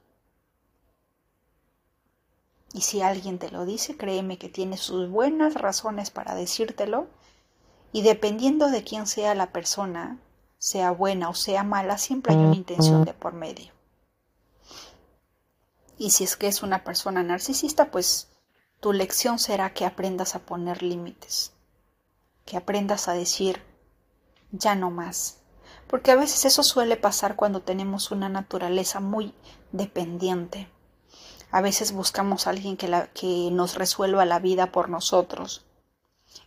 Y 2.72 2.80
si 2.80 3.02
alguien 3.02 3.38
te 3.38 3.50
lo 3.50 3.66
dice, 3.66 3.98
créeme 3.98 4.38
que 4.38 4.48
tiene 4.48 4.78
sus 4.78 5.10
buenas 5.10 5.52
razones 5.52 6.10
para 6.10 6.34
decírtelo, 6.34 7.06
y 7.92 8.00
dependiendo 8.00 8.70
de 8.70 8.82
quién 8.82 9.06
sea 9.06 9.34
la 9.34 9.52
persona, 9.52 10.16
sea 10.56 10.90
buena 10.90 11.28
o 11.28 11.34
sea 11.34 11.64
mala, 11.64 11.98
siempre 11.98 12.32
hay 12.32 12.40
una 12.40 12.56
intención 12.56 13.04
de 13.04 13.12
por 13.12 13.34
medio. 13.34 13.73
Y 15.98 16.10
si 16.10 16.24
es 16.24 16.36
que 16.36 16.48
es 16.48 16.62
una 16.62 16.84
persona 16.84 17.22
narcisista, 17.22 17.90
pues 17.90 18.28
tu 18.80 18.92
lección 18.92 19.38
será 19.38 19.72
que 19.72 19.86
aprendas 19.86 20.34
a 20.34 20.40
poner 20.40 20.82
límites, 20.82 21.52
que 22.44 22.56
aprendas 22.56 23.08
a 23.08 23.12
decir 23.12 23.62
ya 24.50 24.74
no 24.74 24.90
más. 24.90 25.38
Porque 25.88 26.10
a 26.10 26.16
veces 26.16 26.44
eso 26.44 26.62
suele 26.62 26.96
pasar 26.96 27.36
cuando 27.36 27.60
tenemos 27.60 28.10
una 28.10 28.28
naturaleza 28.28 29.00
muy 29.00 29.34
dependiente. 29.72 30.68
A 31.50 31.60
veces 31.60 31.92
buscamos 31.92 32.46
a 32.46 32.50
alguien 32.50 32.76
que, 32.76 32.88
la, 32.88 33.06
que 33.08 33.50
nos 33.52 33.76
resuelva 33.76 34.24
la 34.24 34.40
vida 34.40 34.72
por 34.72 34.88
nosotros. 34.88 35.64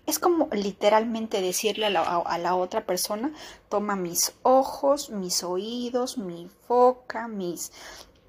Es 0.05 0.19
como 0.19 0.49
literalmente 0.51 1.41
decirle 1.41 1.85
a 1.85 1.89
la, 1.89 2.01
a 2.01 2.37
la, 2.37 2.55
otra 2.55 2.85
persona, 2.85 3.31
toma 3.69 3.95
mis 3.95 4.33
ojos, 4.43 5.09
mis 5.09 5.43
oídos, 5.43 6.17
mi 6.17 6.49
boca, 6.67 7.29
mis, 7.29 7.71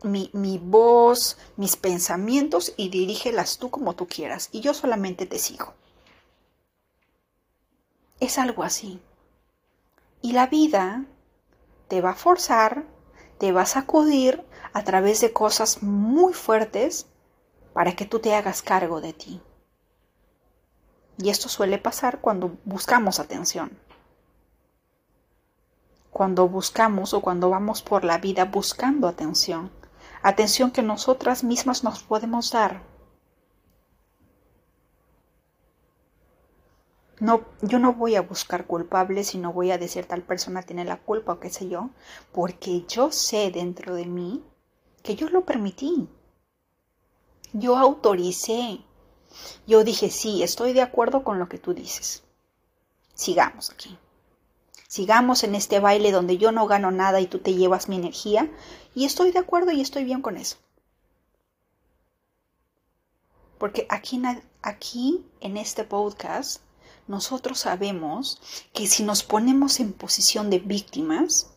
mi, 0.02 0.30
mi 0.32 0.58
voz, 0.58 1.38
mis 1.56 1.76
pensamientos 1.76 2.72
y 2.76 2.88
dirígelas 2.88 3.58
tú 3.58 3.70
como 3.70 3.94
tú 3.94 4.06
quieras. 4.06 4.48
Y 4.52 4.60
yo 4.60 4.74
solamente 4.74 5.26
te 5.26 5.38
sigo. 5.38 5.74
Es 8.20 8.38
algo 8.38 8.62
así. 8.62 9.00
Y 10.22 10.32
la 10.32 10.46
vida 10.46 11.04
te 11.88 12.00
va 12.00 12.10
a 12.10 12.14
forzar, 12.14 12.84
te 13.38 13.52
va 13.52 13.62
a 13.62 13.66
sacudir 13.66 14.44
a 14.72 14.84
través 14.84 15.20
de 15.20 15.32
cosas 15.32 15.82
muy 15.82 16.32
fuertes 16.32 17.06
para 17.72 17.94
que 17.94 18.04
tú 18.04 18.18
te 18.18 18.34
hagas 18.34 18.62
cargo 18.62 19.00
de 19.00 19.12
ti. 19.12 19.40
Y 21.16 21.30
esto 21.30 21.48
suele 21.48 21.78
pasar 21.78 22.20
cuando 22.20 22.56
buscamos 22.64 23.18
atención. 23.18 23.76
Cuando 26.10 26.48
buscamos 26.48 27.14
o 27.14 27.20
cuando 27.20 27.50
vamos 27.50 27.82
por 27.82 28.04
la 28.04 28.18
vida 28.18 28.44
buscando 28.44 29.08
atención. 29.08 29.70
Atención 30.22 30.70
que 30.70 30.82
nosotras 30.82 31.44
mismas 31.44 31.84
nos 31.84 32.02
podemos 32.02 32.50
dar. 32.50 32.82
No, 37.20 37.44
yo 37.62 37.78
no 37.78 37.94
voy 37.94 38.14
a 38.14 38.22
buscar 38.22 38.66
culpables 38.66 39.34
y 39.34 39.38
no 39.38 39.52
voy 39.52 39.72
a 39.72 39.78
decir 39.78 40.06
tal 40.06 40.22
persona 40.22 40.62
tiene 40.62 40.84
la 40.84 40.98
culpa 40.98 41.32
o 41.32 41.40
qué 41.40 41.50
sé 41.50 41.68
yo, 41.68 41.90
porque 42.32 42.84
yo 42.86 43.10
sé 43.10 43.50
dentro 43.50 43.94
de 43.94 44.06
mí 44.06 44.44
que 45.02 45.16
yo 45.16 45.28
lo 45.28 45.44
permití. 45.44 46.08
Yo 47.52 47.76
autoricé. 47.76 48.80
Yo 49.66 49.84
dije, 49.84 50.10
sí, 50.10 50.42
estoy 50.42 50.72
de 50.72 50.82
acuerdo 50.82 51.24
con 51.24 51.38
lo 51.38 51.48
que 51.48 51.58
tú 51.58 51.74
dices. 51.74 52.22
Sigamos 53.14 53.70
aquí. 53.70 53.98
Sigamos 54.88 55.44
en 55.44 55.54
este 55.54 55.80
baile 55.80 56.12
donde 56.12 56.38
yo 56.38 56.50
no 56.50 56.66
gano 56.66 56.90
nada 56.90 57.20
y 57.20 57.26
tú 57.26 57.40
te 57.40 57.54
llevas 57.54 57.90
mi 57.90 57.96
energía. 57.96 58.50
Y 58.94 59.04
estoy 59.04 59.32
de 59.32 59.38
acuerdo 59.38 59.70
y 59.70 59.82
estoy 59.82 60.04
bien 60.04 60.22
con 60.22 60.38
eso. 60.38 60.56
Porque 63.58 63.86
aquí, 63.90 64.22
aquí 64.62 65.26
en 65.40 65.58
este 65.58 65.84
podcast 65.84 66.62
nosotros 67.06 67.58
sabemos 67.60 68.40
que 68.72 68.86
si 68.86 69.02
nos 69.02 69.22
ponemos 69.22 69.78
en 69.78 69.92
posición 69.92 70.48
de 70.48 70.58
víctimas, 70.58 71.50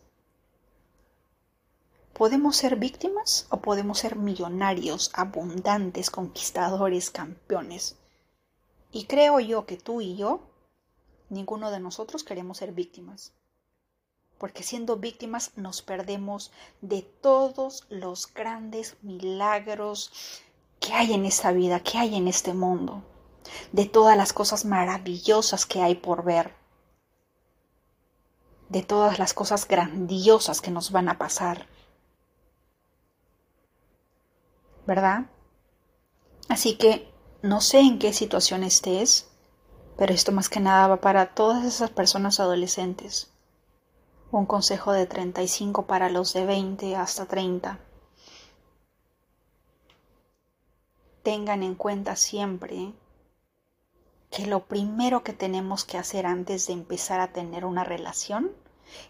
¿podemos 2.12 2.58
ser 2.58 2.76
víctimas 2.76 3.48
o 3.50 3.62
podemos 3.62 4.00
ser 4.00 4.17
millonarios, 4.17 5.10
abundantes, 5.13 6.10
conquistadores, 6.10 7.10
campeones? 7.10 7.96
Y 8.91 9.06
creo 9.06 9.39
yo 9.39 9.65
que 9.65 9.78
tú 9.78 10.02
y 10.02 10.17
yo, 10.17 10.51
ninguno 11.32 11.72
de 11.72 11.80
nosotros 11.80 12.24
queremos 12.24 12.58
ser 12.58 12.72
víctimas. 12.72 13.34
Porque 14.38 14.63
siendo 14.63 14.98
víctimas 14.98 15.52
nos 15.56 15.82
perdemos 15.82 16.52
de 16.82 17.02
todos 17.02 17.86
los 17.89 18.32
grandes 18.34 18.98
milagros 19.02 20.12
que 20.80 20.94
hay 20.94 21.13
en 21.13 21.26
esta 21.26 21.52
vida, 21.52 21.80
que 21.80 21.98
hay 21.98 22.15
en 22.15 22.28
este 22.28 22.54
mundo 22.54 23.04
de 23.72 23.86
todas 23.86 24.17
las 24.17 24.34
cosas 24.34 24.65
maravillosas 24.65 25.65
que 25.65 25.82
hay 25.82 25.96
por 25.96 26.24
ver, 26.24 26.56
de 28.70 28.84
todas 28.84 29.20
las 29.20 29.34
cosas 29.34 29.67
grandiosas 29.67 30.62
que 30.62 30.72
nos 30.72 30.91
van 30.91 31.10
a 31.10 31.17
pasar. 31.17 31.67
¿Verdad? 34.86 35.26
Así 36.50 36.78
que 36.78 37.12
no 37.41 37.62
sé 37.62 37.80
en 37.80 38.00
qué 38.00 38.13
situación 38.13 38.63
estés, 38.63 39.31
pero 40.02 40.16
esto 40.16 40.32
más 40.32 40.50
que 40.50 40.60
nada 40.60 40.88
va 40.88 40.98
para 40.98 41.36
todas 41.36 41.64
esas 41.64 41.92
personas 41.92 42.40
adolescentes. 42.40 43.30
Un 44.32 44.48
consejo 44.48 44.94
de 44.94 45.06
35 45.06 45.86
para 45.86 46.10
los 46.10 46.34
de 46.34 46.44
20 46.44 46.96
hasta 46.96 47.28
30. 47.28 47.78
Tengan 51.22 51.62
en 51.62 51.76
cuenta 51.76 52.16
siempre 52.16 52.94
que 54.32 54.48
lo 54.48 54.66
primero 54.66 55.24
que 55.24 55.34
tenemos 55.34 55.86
que 55.86 56.00
hacer 56.00 56.26
antes 56.26 56.66
de 56.66 56.74
empezar 56.74 57.20
a 57.20 57.32
tener 57.32 57.64
una 57.64 57.84
relación 57.84 58.52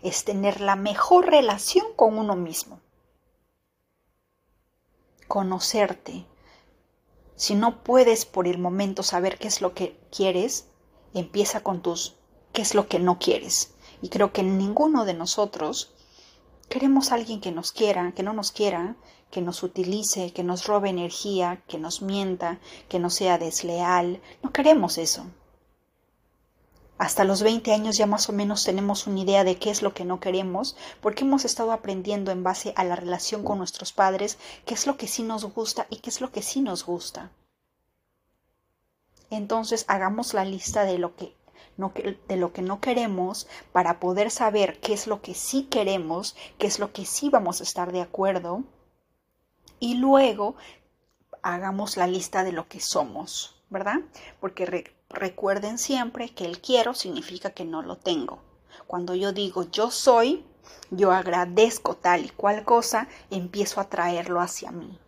es 0.01 0.25
tener 0.25 0.59
la 0.59 0.75
mejor 0.75 1.27
relación 1.27 1.85
con 1.95 2.17
uno 2.17 2.35
mismo. 2.35 2.81
Conocerte. 5.29 6.25
Si 7.37 7.55
no 7.55 7.81
puedes 7.81 8.25
por 8.25 8.45
el 8.45 8.57
momento 8.57 9.03
saber 9.03 9.37
qué 9.37 9.47
es 9.47 9.61
lo 9.61 9.73
que 9.73 9.97
quieres, 10.11 10.67
empieza 11.13 11.61
con 11.61 11.81
tus 11.81 12.15
qué 12.53 12.61
es 12.61 12.75
lo 12.75 12.87
que 12.87 12.99
no 12.99 13.19
quieres. 13.19 13.73
Y 14.01 14.09
creo 14.09 14.33
que 14.33 14.43
ninguno 14.43 15.05
de 15.05 15.13
nosotros 15.13 15.93
queremos 16.69 17.11
a 17.11 17.15
alguien 17.15 17.41
que 17.41 17.51
nos 17.51 17.71
quiera, 17.71 18.13
que 18.13 18.23
no 18.23 18.33
nos 18.33 18.51
quiera, 18.51 18.95
que 19.29 19.41
nos 19.41 19.63
utilice, 19.63 20.31
que 20.33 20.43
nos 20.43 20.67
robe 20.67 20.89
energía, 20.89 21.63
que 21.67 21.77
nos 21.77 22.01
mienta, 22.01 22.59
que 22.89 22.99
no 22.99 23.09
sea 23.09 23.37
desleal. 23.37 24.21
No 24.43 24.51
queremos 24.51 24.97
eso. 24.97 25.25
Hasta 26.97 27.23
los 27.23 27.41
20 27.41 27.73
años 27.73 27.97
ya 27.97 28.05
más 28.05 28.29
o 28.29 28.33
menos 28.33 28.63
tenemos 28.63 29.07
una 29.07 29.21
idea 29.21 29.43
de 29.43 29.57
qué 29.57 29.71
es 29.71 29.81
lo 29.81 29.93
que 29.95 30.05
no 30.05 30.19
queremos, 30.19 30.75
porque 31.01 31.23
hemos 31.23 31.45
estado 31.45 31.71
aprendiendo 31.71 32.29
en 32.31 32.43
base 32.43 32.73
a 32.75 32.83
la 32.83 32.95
relación 32.95 33.43
con 33.43 33.57
nuestros 33.57 33.91
padres 33.91 34.37
qué 34.65 34.75
es 34.75 34.85
lo 34.85 34.97
que 34.97 35.07
sí 35.07 35.23
nos 35.23 35.43
gusta 35.45 35.87
y 35.89 35.97
qué 35.97 36.11
es 36.11 36.21
lo 36.21 36.31
que 36.31 36.43
sí 36.43 36.61
nos 36.61 36.85
gusta. 36.85 37.31
Entonces 39.31 39.85
hagamos 39.87 40.35
la 40.35 40.45
lista 40.45 40.83
de 40.85 40.99
lo 40.99 41.15
que 41.15 41.33
no, 41.77 41.93
de 42.27 42.35
lo 42.35 42.53
que 42.53 42.61
no 42.61 42.79
queremos 42.81 43.47
para 43.71 43.99
poder 43.99 44.29
saber 44.29 44.79
qué 44.79 44.93
es 44.93 45.07
lo 45.07 45.21
que 45.21 45.33
sí 45.33 45.63
queremos, 45.63 46.35
qué 46.59 46.67
es 46.67 46.77
lo 46.79 46.91
que 46.91 47.05
sí 47.05 47.29
vamos 47.29 47.61
a 47.61 47.63
estar 47.63 47.91
de 47.91 48.01
acuerdo 48.01 48.63
y 49.79 49.95
luego 49.95 50.55
hagamos 51.41 51.97
la 51.97 52.07
lista 52.07 52.43
de 52.43 52.51
lo 52.51 52.67
que 52.67 52.81
somos, 52.81 53.63
¿verdad? 53.69 54.01
Porque 54.39 54.93
recuerden 55.09 55.77
siempre 55.77 56.29
que 56.29 56.45
el 56.45 56.59
quiero 56.59 56.93
significa 56.93 57.51
que 57.51 57.65
no 57.65 57.81
lo 57.81 57.97
tengo. 57.97 58.43
Cuando 58.85 59.15
yo 59.15 59.31
digo 59.31 59.63
yo 59.71 59.91
soy, 59.91 60.45
yo 60.89 61.11
agradezco 61.11 61.95
tal 61.95 62.25
y 62.25 62.29
cual 62.29 62.65
cosa, 62.65 63.07
empiezo 63.29 63.79
a 63.79 63.89
traerlo 63.89 64.41
hacia 64.41 64.71
mí. 64.71 64.99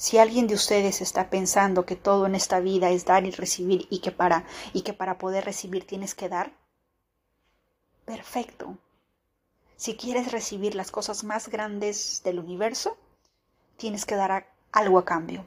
Si 0.00 0.16
alguien 0.16 0.46
de 0.46 0.54
ustedes 0.54 1.00
está 1.00 1.28
pensando 1.28 1.84
que 1.84 1.96
todo 1.96 2.26
en 2.26 2.36
esta 2.36 2.60
vida 2.60 2.88
es 2.90 3.04
dar 3.04 3.26
y 3.26 3.32
recibir 3.32 3.88
y 3.90 3.98
que 3.98 4.12
para 4.12 4.44
y 4.72 4.82
que 4.82 4.92
para 4.92 5.18
poder 5.18 5.44
recibir 5.44 5.88
tienes 5.88 6.14
que 6.14 6.28
dar, 6.28 6.52
perfecto. 8.04 8.78
Si 9.74 9.96
quieres 9.96 10.30
recibir 10.30 10.76
las 10.76 10.92
cosas 10.92 11.24
más 11.24 11.48
grandes 11.48 12.22
del 12.22 12.38
universo, 12.38 12.96
tienes 13.76 14.06
que 14.06 14.14
dar 14.14 14.46
algo 14.70 14.98
a 15.00 15.04
cambio, 15.04 15.44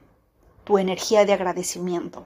tu 0.65 0.77
energía 0.77 1.23
de 1.23 1.31
agradecimiento. 1.31 2.25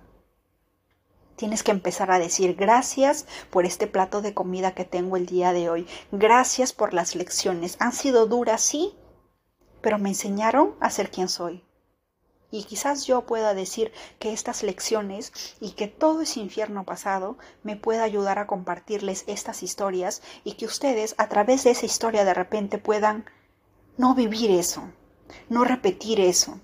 Tienes 1.36 1.62
que 1.62 1.70
empezar 1.70 2.10
a 2.10 2.18
decir 2.18 2.56
gracias 2.56 3.28
por 3.52 3.68
este 3.68 3.86
plato 3.86 4.24
de 4.24 4.34
comida 4.34 4.74
que 4.74 4.84
tengo 4.84 5.16
el 5.16 5.28
día 5.28 5.54
de 5.54 5.70
hoy. 5.70 5.88
Gracias 6.12 6.74
por 6.74 6.96
las 6.96 7.14
lecciones. 7.14 7.78
Han 7.80 7.92
sido 7.92 8.26
duras, 8.26 8.62
sí, 8.62 8.96
pero 9.82 10.00
me 10.00 10.10
enseñaron 10.10 10.74
a 10.80 10.90
ser 10.90 11.12
quien 11.12 11.30
soy. 11.30 11.64
Y 12.56 12.64
quizás 12.64 13.06
yo 13.06 13.26
pueda 13.26 13.54
decir 13.54 13.92
que 14.18 14.32
estas 14.32 14.64
lecciones 14.64 15.34
y 15.60 15.72
que 15.72 15.90
todo 15.90 16.22
ese 16.22 16.40
infierno 16.40 16.86
pasado 16.86 17.38
me 17.64 17.76
pueda 17.76 18.04
ayudar 18.04 18.40
a 18.40 18.48
compartirles 18.48 19.26
estas 19.28 19.62
historias 19.62 20.22
y 20.46 20.54
que 20.54 20.66
ustedes 20.66 21.16
a 21.18 21.28
través 21.28 21.66
de 21.66 21.72
esa 21.72 21.86
historia 21.86 22.24
de 22.24 22.34
repente 22.34 22.78
puedan 22.78 23.26
no 23.98 24.16
vivir 24.16 24.52
eso, 24.52 24.90
no 25.50 25.66
repetir 25.66 26.22
eso. 26.22 26.62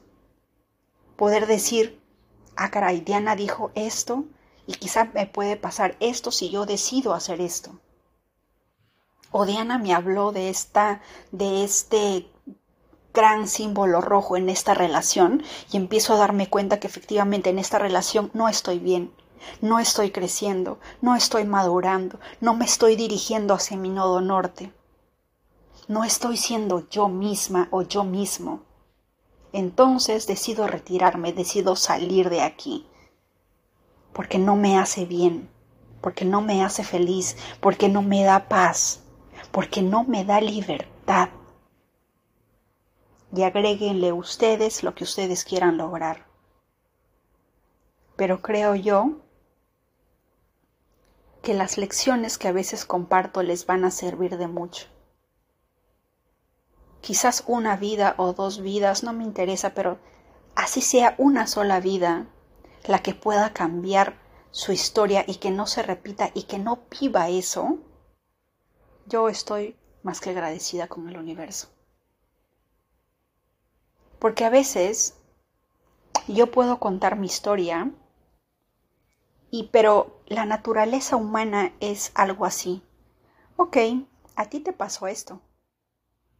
Poder 1.17 1.45
decir, 1.45 2.01
ah 2.55 2.71
caray, 2.71 3.01
Diana 3.01 3.35
dijo 3.35 3.71
esto 3.75 4.23
y 4.65 4.75
quizás 4.75 5.13
me 5.13 5.27
puede 5.27 5.57
pasar 5.57 5.97
esto 5.99 6.31
si 6.31 6.49
yo 6.49 6.65
decido 6.65 7.13
hacer 7.13 7.41
esto. 7.41 7.81
O 9.31 9.45
Diana 9.45 9.77
me 9.77 9.93
habló 9.93 10.31
de 10.31 10.49
esta, 10.49 11.01
de 11.33 11.65
este 11.65 12.31
gran 13.13 13.47
símbolo 13.47 14.01
rojo 14.01 14.37
en 14.37 14.49
esta 14.49 14.73
relación 14.73 15.43
y 15.71 15.77
empiezo 15.77 16.13
a 16.13 16.17
darme 16.17 16.47
cuenta 16.47 16.79
que 16.79 16.87
efectivamente 16.87 17.49
en 17.49 17.59
esta 17.59 17.77
relación 17.77 18.31
no 18.33 18.47
estoy 18.47 18.79
bien, 18.79 19.11
no 19.59 19.79
estoy 19.79 20.11
creciendo, 20.11 20.79
no 21.01 21.15
estoy 21.15 21.43
madurando, 21.43 22.19
no 22.39 22.53
me 22.53 22.65
estoy 22.65 22.95
dirigiendo 22.95 23.53
hacia 23.53 23.77
mi 23.77 23.89
nodo 23.89 24.21
norte, 24.21 24.71
no 25.87 26.03
estoy 26.03 26.37
siendo 26.37 26.87
yo 26.89 27.09
misma 27.09 27.67
o 27.71 27.81
yo 27.81 28.03
mismo. 28.03 28.61
Entonces 29.53 30.27
decido 30.27 30.67
retirarme, 30.67 31.33
decido 31.33 31.75
salir 31.75 32.29
de 32.29 32.41
aquí, 32.41 32.87
porque 34.13 34.37
no 34.37 34.55
me 34.55 34.77
hace 34.77 35.05
bien, 35.05 35.49
porque 35.99 36.23
no 36.23 36.41
me 36.41 36.63
hace 36.63 36.85
feliz, 36.85 37.35
porque 37.59 37.89
no 37.89 38.01
me 38.01 38.23
da 38.23 38.47
paz, 38.47 39.01
porque 39.51 39.81
no 39.81 40.05
me 40.05 40.23
da 40.23 40.39
libertad 40.39 41.29
y 43.33 43.43
agréguenle 43.43 44.11
ustedes 44.11 44.83
lo 44.83 44.93
que 44.95 45.03
ustedes 45.03 45.45
quieran 45.45 45.77
lograr. 45.77 46.27
Pero 48.15 48.41
creo 48.41 48.75
yo 48.75 49.21
que 51.41 51.53
las 51.53 51.77
lecciones 51.77 52.37
que 52.37 52.47
a 52.47 52.51
veces 52.51 52.85
comparto 52.85 53.41
les 53.41 53.65
van 53.65 53.83
a 53.85 53.91
servir 53.91 54.37
de 54.37 54.47
mucho. 54.47 54.87
quizás 57.01 57.43
una 57.47 57.75
vida 57.75 58.13
o 58.17 58.33
dos 58.33 58.61
vidas, 58.61 59.03
no 59.03 59.11
me 59.11 59.23
interesa, 59.23 59.73
pero 59.73 59.99
así 60.55 60.81
sea 60.81 61.15
una 61.17 61.47
sola 61.47 61.79
vida 61.79 62.27
la 62.85 62.99
que 62.99 63.13
pueda 63.13 63.53
cambiar 63.53 64.19
su 64.51 64.71
historia 64.71 65.23
y 65.27 65.35
que 65.35 65.51
no 65.51 65.65
se 65.65 65.81
repita 65.83 66.29
y 66.33 66.43
que 66.43 66.59
no 66.59 66.83
viva 66.99 67.29
eso, 67.29 67.79
yo 69.07 69.29
estoy 69.29 69.75
más 70.03 70.21
que 70.21 70.29
agradecida 70.29 70.87
con 70.87 71.09
el 71.09 71.17
universo. 71.17 71.69
Porque 74.21 74.45
a 74.45 74.51
veces 74.51 75.15
yo 76.27 76.51
puedo 76.51 76.79
contar 76.79 77.17
mi 77.17 77.25
historia, 77.25 77.91
y 79.49 79.69
pero 79.71 80.21
la 80.27 80.45
naturaleza 80.45 81.15
humana 81.15 81.73
es 81.79 82.11
algo 82.13 82.45
así. 82.45 82.83
Ok, 83.55 83.77
a 84.35 84.45
ti 84.45 84.59
te 84.59 84.73
pasó 84.73 85.07
esto. 85.07 85.41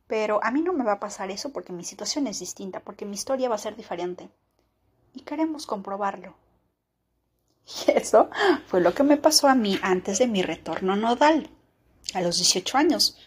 Pero 0.06 0.40
a 0.44 0.52
mí 0.52 0.62
no 0.62 0.74
me 0.74 0.84
va 0.84 0.94
a 0.94 1.00
pasar 1.00 1.32
eso 1.32 1.52
porque 1.52 1.74
mi 1.74 1.84
situación 1.84 2.28
es 2.28 2.40
distinta, 2.40 2.82
porque 2.82 3.08
mi 3.08 3.16
historia 3.16 3.50
va 3.50 3.56
a 3.56 3.66
ser 3.66 3.76
diferente. 3.76 4.30
Y 5.16 5.22
queremos 5.22 5.66
comprobarlo. 5.66 6.36
Y 7.88 7.92
eso 7.94 8.30
fue 8.68 8.82
lo 8.82 8.94
que 8.94 9.02
me 9.02 9.18
pasó 9.18 9.48
a 9.48 9.56
mí 9.56 9.80
antes 9.82 10.20
de 10.20 10.28
mi 10.28 10.44
retorno 10.44 10.96
nodal, 10.96 11.50
a 12.14 12.22
los 12.22 12.38
18 12.38 12.78
años. 12.78 13.18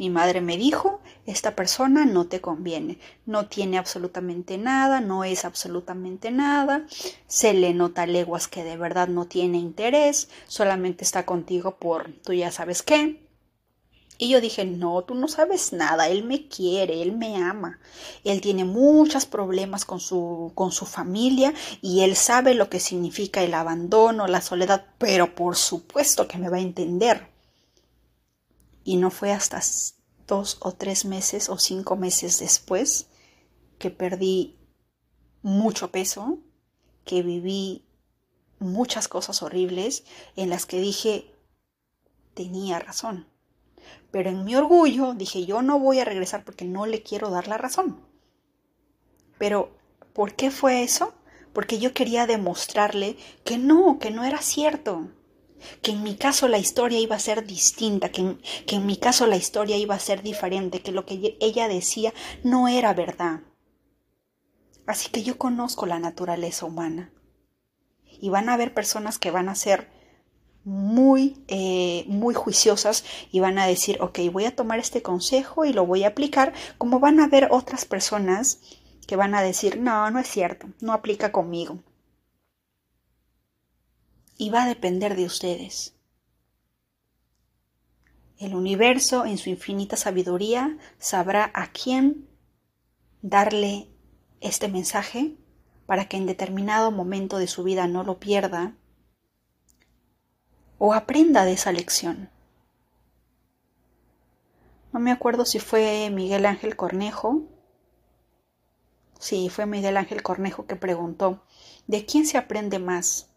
Mi 0.00 0.08
madre 0.08 0.40
me 0.40 0.56
dijo, 0.56 1.02
esta 1.26 1.54
persona 1.54 2.06
no 2.06 2.26
te 2.26 2.40
conviene, 2.40 2.98
no 3.26 3.48
tiene 3.48 3.76
absolutamente 3.76 4.56
nada, 4.56 5.02
no 5.02 5.24
es 5.24 5.44
absolutamente 5.44 6.30
nada, 6.30 6.86
se 7.26 7.52
le 7.52 7.74
nota 7.74 8.06
leguas 8.06 8.48
que 8.48 8.64
de 8.64 8.78
verdad 8.78 9.08
no 9.08 9.26
tiene 9.26 9.58
interés, 9.58 10.30
solamente 10.46 11.04
está 11.04 11.26
contigo 11.26 11.76
por 11.76 12.14
tú 12.24 12.32
ya 12.32 12.50
sabes 12.50 12.82
qué. 12.82 13.28
Y 14.16 14.30
yo 14.30 14.40
dije, 14.40 14.64
no, 14.64 15.02
tú 15.02 15.14
no 15.14 15.28
sabes 15.28 15.74
nada, 15.74 16.08
él 16.08 16.24
me 16.24 16.48
quiere, 16.48 17.02
él 17.02 17.12
me 17.12 17.36
ama, 17.36 17.78
él 18.24 18.40
tiene 18.40 18.64
muchos 18.64 19.26
problemas 19.26 19.84
con 19.84 20.00
su, 20.00 20.52
con 20.54 20.72
su 20.72 20.86
familia 20.86 21.52
y 21.82 22.04
él 22.04 22.16
sabe 22.16 22.54
lo 22.54 22.70
que 22.70 22.80
significa 22.80 23.42
el 23.42 23.52
abandono, 23.52 24.26
la 24.28 24.40
soledad, 24.40 24.86
pero 24.96 25.34
por 25.34 25.56
supuesto 25.56 26.26
que 26.26 26.38
me 26.38 26.48
va 26.48 26.56
a 26.56 26.60
entender. 26.60 27.39
Y 28.84 28.96
no 28.96 29.10
fue 29.10 29.32
hasta 29.32 29.60
dos 30.26 30.58
o 30.60 30.72
tres 30.72 31.04
meses 31.04 31.48
o 31.48 31.58
cinco 31.58 31.96
meses 31.96 32.38
después 32.38 33.08
que 33.78 33.90
perdí 33.90 34.58
mucho 35.42 35.90
peso, 35.90 36.38
que 37.04 37.22
viví 37.22 37.86
muchas 38.58 39.08
cosas 39.08 39.42
horribles 39.42 40.04
en 40.36 40.50
las 40.50 40.66
que 40.66 40.80
dije, 40.80 41.34
tenía 42.34 42.78
razón 42.78 43.26
pero 44.10 44.30
en 44.30 44.44
mi 44.44 44.56
orgullo 44.56 45.14
dije, 45.14 45.46
yo 45.46 45.62
no 45.62 45.78
voy 45.78 46.00
a 46.00 46.04
regresar 46.04 46.44
porque 46.44 46.64
no 46.64 46.86
le 46.86 47.02
quiero 47.02 47.30
dar 47.30 47.48
la 47.48 47.58
razón. 47.58 48.00
Pero, 49.38 49.76
¿por 50.12 50.34
qué 50.34 50.50
fue 50.50 50.82
eso? 50.82 51.14
Porque 51.52 51.78
yo 51.78 51.94
quería 51.94 52.26
demostrarle 52.26 53.16
que 53.44 53.58
no, 53.58 53.98
que 53.98 54.10
no 54.10 54.24
era 54.24 54.38
cierto. 54.38 55.08
Que 55.82 55.92
en 55.92 56.02
mi 56.02 56.16
caso 56.16 56.48
la 56.48 56.58
historia 56.58 56.98
iba 56.98 57.16
a 57.16 57.20
ser 57.20 57.46
distinta, 57.46 58.10
que 58.10 58.20
en, 58.22 58.40
que 58.66 58.76
en 58.76 58.86
mi 58.86 58.96
caso 58.96 59.26
la 59.26 59.36
historia 59.36 59.76
iba 59.76 59.94
a 59.94 60.00
ser 60.00 60.22
diferente, 60.22 60.82
que 60.82 60.92
lo 60.92 61.06
que 61.06 61.36
ella 61.40 61.68
decía 61.68 62.12
no 62.42 62.68
era 62.68 62.94
verdad. 62.94 63.40
Así 64.86 65.10
que 65.10 65.22
yo 65.22 65.38
conozco 65.38 65.86
la 65.86 65.98
naturaleza 65.98 66.66
humana. 66.66 67.12
Y 68.20 68.28
van 68.28 68.48
a 68.48 68.54
haber 68.54 68.74
personas 68.74 69.18
que 69.18 69.30
van 69.30 69.48
a 69.48 69.54
ser 69.54 69.88
muy, 70.64 71.42
eh, 71.48 72.04
muy 72.06 72.34
juiciosas 72.34 73.04
y 73.32 73.40
van 73.40 73.58
a 73.58 73.66
decir, 73.66 73.98
ok, 74.00 74.18
voy 74.32 74.44
a 74.44 74.54
tomar 74.54 74.78
este 74.78 75.02
consejo 75.02 75.64
y 75.64 75.72
lo 75.72 75.86
voy 75.86 76.04
a 76.04 76.08
aplicar, 76.08 76.52
como 76.76 77.00
van 77.00 77.20
a 77.20 77.24
haber 77.24 77.48
otras 77.50 77.84
personas 77.84 78.60
que 79.06 79.16
van 79.16 79.34
a 79.34 79.42
decir, 79.42 79.80
no, 79.80 80.10
no 80.10 80.18
es 80.18 80.28
cierto, 80.28 80.68
no 80.80 80.92
aplica 80.92 81.32
conmigo. 81.32 81.82
Y 84.40 84.48
va 84.48 84.62
a 84.62 84.66
depender 84.66 85.16
de 85.16 85.26
ustedes. 85.26 85.94
El 88.38 88.54
universo, 88.54 89.26
en 89.26 89.36
su 89.36 89.50
infinita 89.50 89.98
sabiduría, 89.98 90.78
sabrá 90.96 91.50
a 91.52 91.70
quién 91.70 92.26
darle 93.20 93.90
este 94.40 94.68
mensaje 94.68 95.36
para 95.84 96.08
que 96.08 96.16
en 96.16 96.24
determinado 96.24 96.90
momento 96.90 97.36
de 97.36 97.48
su 97.48 97.64
vida 97.64 97.86
no 97.86 98.02
lo 98.02 98.18
pierda 98.18 98.78
o 100.78 100.94
aprenda 100.94 101.44
de 101.44 101.52
esa 101.52 101.70
lección. 101.70 102.30
No 104.90 105.00
me 105.00 105.12
acuerdo 105.12 105.44
si 105.44 105.58
fue 105.58 106.08
Miguel 106.08 106.46
Ángel 106.46 106.76
Cornejo. 106.76 107.42
Sí, 109.18 109.50
fue 109.50 109.66
Miguel 109.66 109.98
Ángel 109.98 110.22
Cornejo 110.22 110.64
que 110.66 110.76
preguntó, 110.76 111.44
¿de 111.86 112.06
quién 112.06 112.24
se 112.24 112.38
aprende 112.38 112.78
más? 112.78 113.29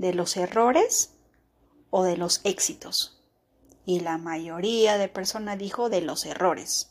¿De 0.00 0.14
los 0.14 0.38
errores 0.38 1.10
o 1.90 2.04
de 2.04 2.16
los 2.16 2.40
éxitos? 2.44 3.20
Y 3.84 4.00
la 4.00 4.16
mayoría 4.16 4.96
de 4.96 5.08
personas 5.08 5.58
dijo 5.58 5.90
de 5.90 6.00
los 6.00 6.24
errores. 6.24 6.88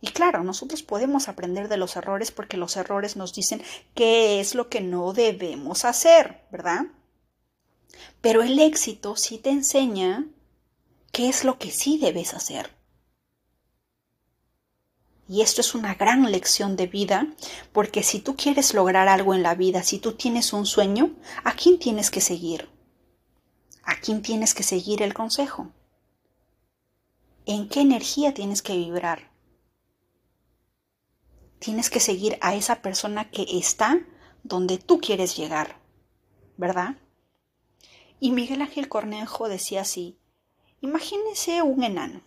Y 0.00 0.06
claro, 0.12 0.44
nosotros 0.44 0.84
podemos 0.84 1.26
aprender 1.26 1.66
de 1.66 1.78
los 1.78 1.96
errores 1.96 2.30
porque 2.30 2.56
los 2.56 2.76
errores 2.76 3.16
nos 3.16 3.34
dicen 3.34 3.60
qué 3.96 4.38
es 4.38 4.54
lo 4.54 4.68
que 4.68 4.80
no 4.80 5.12
debemos 5.12 5.84
hacer, 5.84 6.46
¿verdad? 6.52 6.82
Pero 8.20 8.44
el 8.44 8.60
éxito 8.60 9.16
sí 9.16 9.38
te 9.38 9.50
enseña 9.50 10.24
qué 11.10 11.28
es 11.28 11.42
lo 11.42 11.58
que 11.58 11.72
sí 11.72 11.98
debes 11.98 12.34
hacer. 12.34 12.70
Y 15.32 15.40
esto 15.40 15.62
es 15.62 15.74
una 15.74 15.94
gran 15.94 16.30
lección 16.30 16.76
de 16.76 16.86
vida, 16.86 17.26
porque 17.72 18.02
si 18.02 18.20
tú 18.20 18.36
quieres 18.36 18.74
lograr 18.74 19.08
algo 19.08 19.32
en 19.32 19.42
la 19.42 19.54
vida, 19.54 19.82
si 19.82 19.98
tú 19.98 20.12
tienes 20.12 20.52
un 20.52 20.66
sueño, 20.66 21.16
¿a 21.42 21.54
quién 21.54 21.78
tienes 21.78 22.10
que 22.10 22.20
seguir? 22.20 22.68
¿A 23.82 23.98
quién 23.98 24.20
tienes 24.20 24.52
que 24.52 24.62
seguir 24.62 25.00
el 25.00 25.14
consejo? 25.14 25.72
¿En 27.46 27.70
qué 27.70 27.80
energía 27.80 28.34
tienes 28.34 28.60
que 28.60 28.76
vibrar? 28.76 29.30
Tienes 31.60 31.88
que 31.88 32.00
seguir 32.00 32.36
a 32.42 32.54
esa 32.54 32.82
persona 32.82 33.30
que 33.30 33.46
está 33.52 34.00
donde 34.42 34.76
tú 34.76 35.00
quieres 35.00 35.34
llegar, 35.34 35.80
¿verdad? 36.58 36.96
Y 38.20 38.32
Miguel 38.32 38.60
Ángel 38.60 38.90
Cornejo 38.90 39.48
decía 39.48 39.80
así, 39.80 40.18
imagínense 40.82 41.62
un 41.62 41.84
enano 41.84 42.20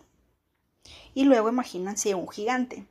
y 1.14 1.22
luego 1.22 1.48
imagínense 1.48 2.12
un 2.16 2.28
gigante. 2.28 2.84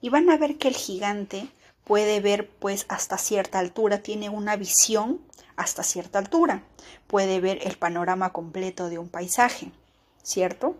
Y 0.00 0.08
van 0.08 0.30
a 0.30 0.36
ver 0.36 0.56
que 0.56 0.68
el 0.68 0.76
gigante 0.76 1.48
puede 1.84 2.20
ver 2.20 2.48
pues 2.48 2.86
hasta 2.88 3.18
cierta 3.18 3.58
altura, 3.58 4.02
tiene 4.02 4.28
una 4.28 4.56
visión 4.56 5.20
hasta 5.56 5.82
cierta 5.82 6.18
altura, 6.18 6.62
puede 7.06 7.40
ver 7.40 7.58
el 7.62 7.76
panorama 7.76 8.32
completo 8.32 8.88
de 8.88 8.98
un 8.98 9.08
paisaje, 9.08 9.72
¿cierto? 10.22 10.76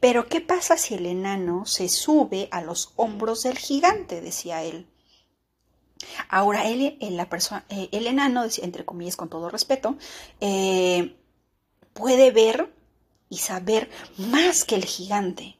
Pero 0.00 0.28
¿qué 0.28 0.40
pasa 0.40 0.76
si 0.76 0.94
el 0.94 1.06
enano 1.06 1.66
se 1.66 1.88
sube 1.88 2.48
a 2.50 2.62
los 2.62 2.92
hombros 2.96 3.42
del 3.42 3.58
gigante? 3.58 4.20
decía 4.20 4.62
él. 4.62 4.86
Ahora, 6.28 6.68
él, 6.68 6.98
eh, 7.00 7.10
la 7.10 7.28
eh, 7.70 7.88
el 7.92 8.06
enano, 8.06 8.44
entre 8.62 8.84
comillas, 8.84 9.16
con 9.16 9.28
todo 9.28 9.48
respeto, 9.48 9.96
eh, 10.40 11.16
puede 11.94 12.30
ver 12.30 12.72
y 13.28 13.38
saber 13.38 13.90
más 14.18 14.64
que 14.64 14.74
el 14.74 14.84
gigante. 14.84 15.56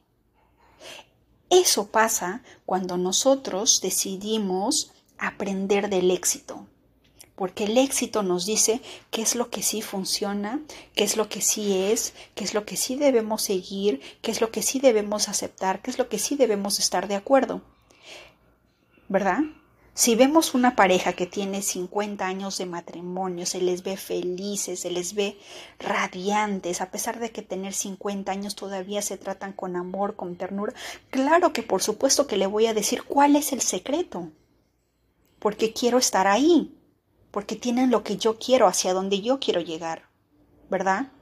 Eso 1.49 1.87
pasa 1.87 2.41
cuando 2.65 2.97
nosotros 2.97 3.79
decidimos 3.81 4.91
aprender 5.17 5.89
del 5.89 6.11
éxito, 6.11 6.65
porque 7.35 7.65
el 7.65 7.77
éxito 7.77 8.23
nos 8.23 8.45
dice 8.45 8.81
qué 9.11 9.21
es 9.21 9.35
lo 9.35 9.49
que 9.49 9.61
sí 9.61 9.81
funciona, 9.81 10.61
qué 10.95 11.03
es 11.03 11.17
lo 11.17 11.29
que 11.29 11.41
sí 11.41 11.91
es, 11.91 12.13
qué 12.33 12.43
es 12.43 12.53
lo 12.53 12.65
que 12.65 12.77
sí 12.77 12.95
debemos 12.95 13.43
seguir, 13.43 14.01
qué 14.21 14.31
es 14.31 14.41
lo 14.41 14.51
que 14.51 14.63
sí 14.63 14.79
debemos 14.79 15.29
aceptar, 15.29 15.81
qué 15.81 15.91
es 15.91 15.99
lo 15.99 16.09
que 16.09 16.19
sí 16.19 16.35
debemos 16.35 16.79
estar 16.79 17.07
de 17.07 17.15
acuerdo. 17.15 17.61
¿Verdad? 19.07 19.41
Si 19.97 20.15
vemos 20.15 20.53
una 20.53 20.75
pareja 20.75 21.13
que 21.13 21.25
tiene 21.25 21.61
50 21.61 22.27
años 22.27 22.57
de 22.57 22.65
matrimonio, 22.65 23.45
se 23.45 23.61
les 23.61 23.81
ve 23.81 23.95
felices, 23.95 24.81
se 24.81 24.91
les 24.91 25.13
ve 25.13 25.39
radiantes, 25.79 26.81
a 26.81 26.91
pesar 26.91 27.17
de 27.17 27.31
que 27.31 27.41
tener 27.41 27.73
50 27.73 28.29
años 28.29 28.55
todavía 28.55 29.01
se 29.01 29.17
tratan 29.17 29.53
con 29.53 29.77
amor, 29.77 30.17
con 30.17 30.35
ternura, 30.35 30.73
claro 31.09 31.53
que 31.53 31.63
por 31.63 31.81
supuesto 31.81 32.27
que 32.27 32.35
le 32.35 32.45
voy 32.45 32.65
a 32.65 32.73
decir 32.73 33.03
cuál 33.03 33.37
es 33.37 33.53
el 33.53 33.61
secreto, 33.61 34.31
porque 35.39 35.71
quiero 35.71 35.97
estar 35.97 36.27
ahí, 36.27 36.77
porque 37.31 37.55
tienen 37.55 37.89
lo 37.89 38.03
que 38.03 38.17
yo 38.17 38.37
quiero, 38.37 38.67
hacia 38.67 38.93
donde 38.93 39.21
yo 39.21 39.39
quiero 39.39 39.61
llegar, 39.61 40.09
¿verdad? 40.69 41.13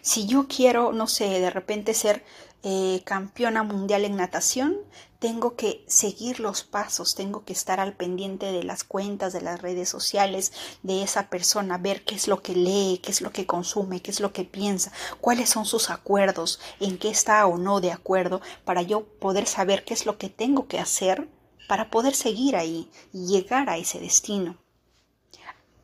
Si 0.00 0.26
yo 0.26 0.46
quiero, 0.46 0.92
no 0.92 1.08
sé, 1.08 1.28
de 1.40 1.50
repente 1.50 1.92
ser 1.92 2.24
eh, 2.62 3.02
campeona 3.04 3.62
mundial 3.62 4.04
en 4.04 4.16
natación, 4.16 4.76
tengo 5.18 5.56
que 5.56 5.84
seguir 5.86 6.40
los 6.40 6.62
pasos, 6.62 7.14
tengo 7.14 7.44
que 7.44 7.52
estar 7.52 7.80
al 7.80 7.94
pendiente 7.94 8.52
de 8.52 8.62
las 8.62 8.84
cuentas, 8.84 9.32
de 9.32 9.40
las 9.40 9.60
redes 9.60 9.88
sociales 9.88 10.52
de 10.82 11.02
esa 11.02 11.28
persona, 11.28 11.78
ver 11.78 12.04
qué 12.04 12.14
es 12.14 12.28
lo 12.28 12.42
que 12.42 12.54
lee, 12.54 13.00
qué 13.02 13.10
es 13.10 13.20
lo 13.20 13.32
que 13.32 13.46
consume, 13.46 14.00
qué 14.00 14.10
es 14.10 14.20
lo 14.20 14.32
que 14.32 14.44
piensa, 14.44 14.92
cuáles 15.20 15.50
son 15.50 15.64
sus 15.64 15.90
acuerdos, 15.90 16.60
en 16.80 16.98
qué 16.98 17.08
está 17.08 17.46
o 17.46 17.58
no 17.58 17.80
de 17.80 17.92
acuerdo, 17.92 18.40
para 18.64 18.82
yo 18.82 19.04
poder 19.04 19.46
saber 19.46 19.84
qué 19.84 19.94
es 19.94 20.06
lo 20.06 20.18
que 20.18 20.28
tengo 20.28 20.68
que 20.68 20.78
hacer 20.78 21.28
para 21.68 21.90
poder 21.90 22.14
seguir 22.14 22.56
ahí 22.56 22.90
y 23.12 23.26
llegar 23.26 23.68
a 23.68 23.76
ese 23.76 23.98
destino. 23.98 24.56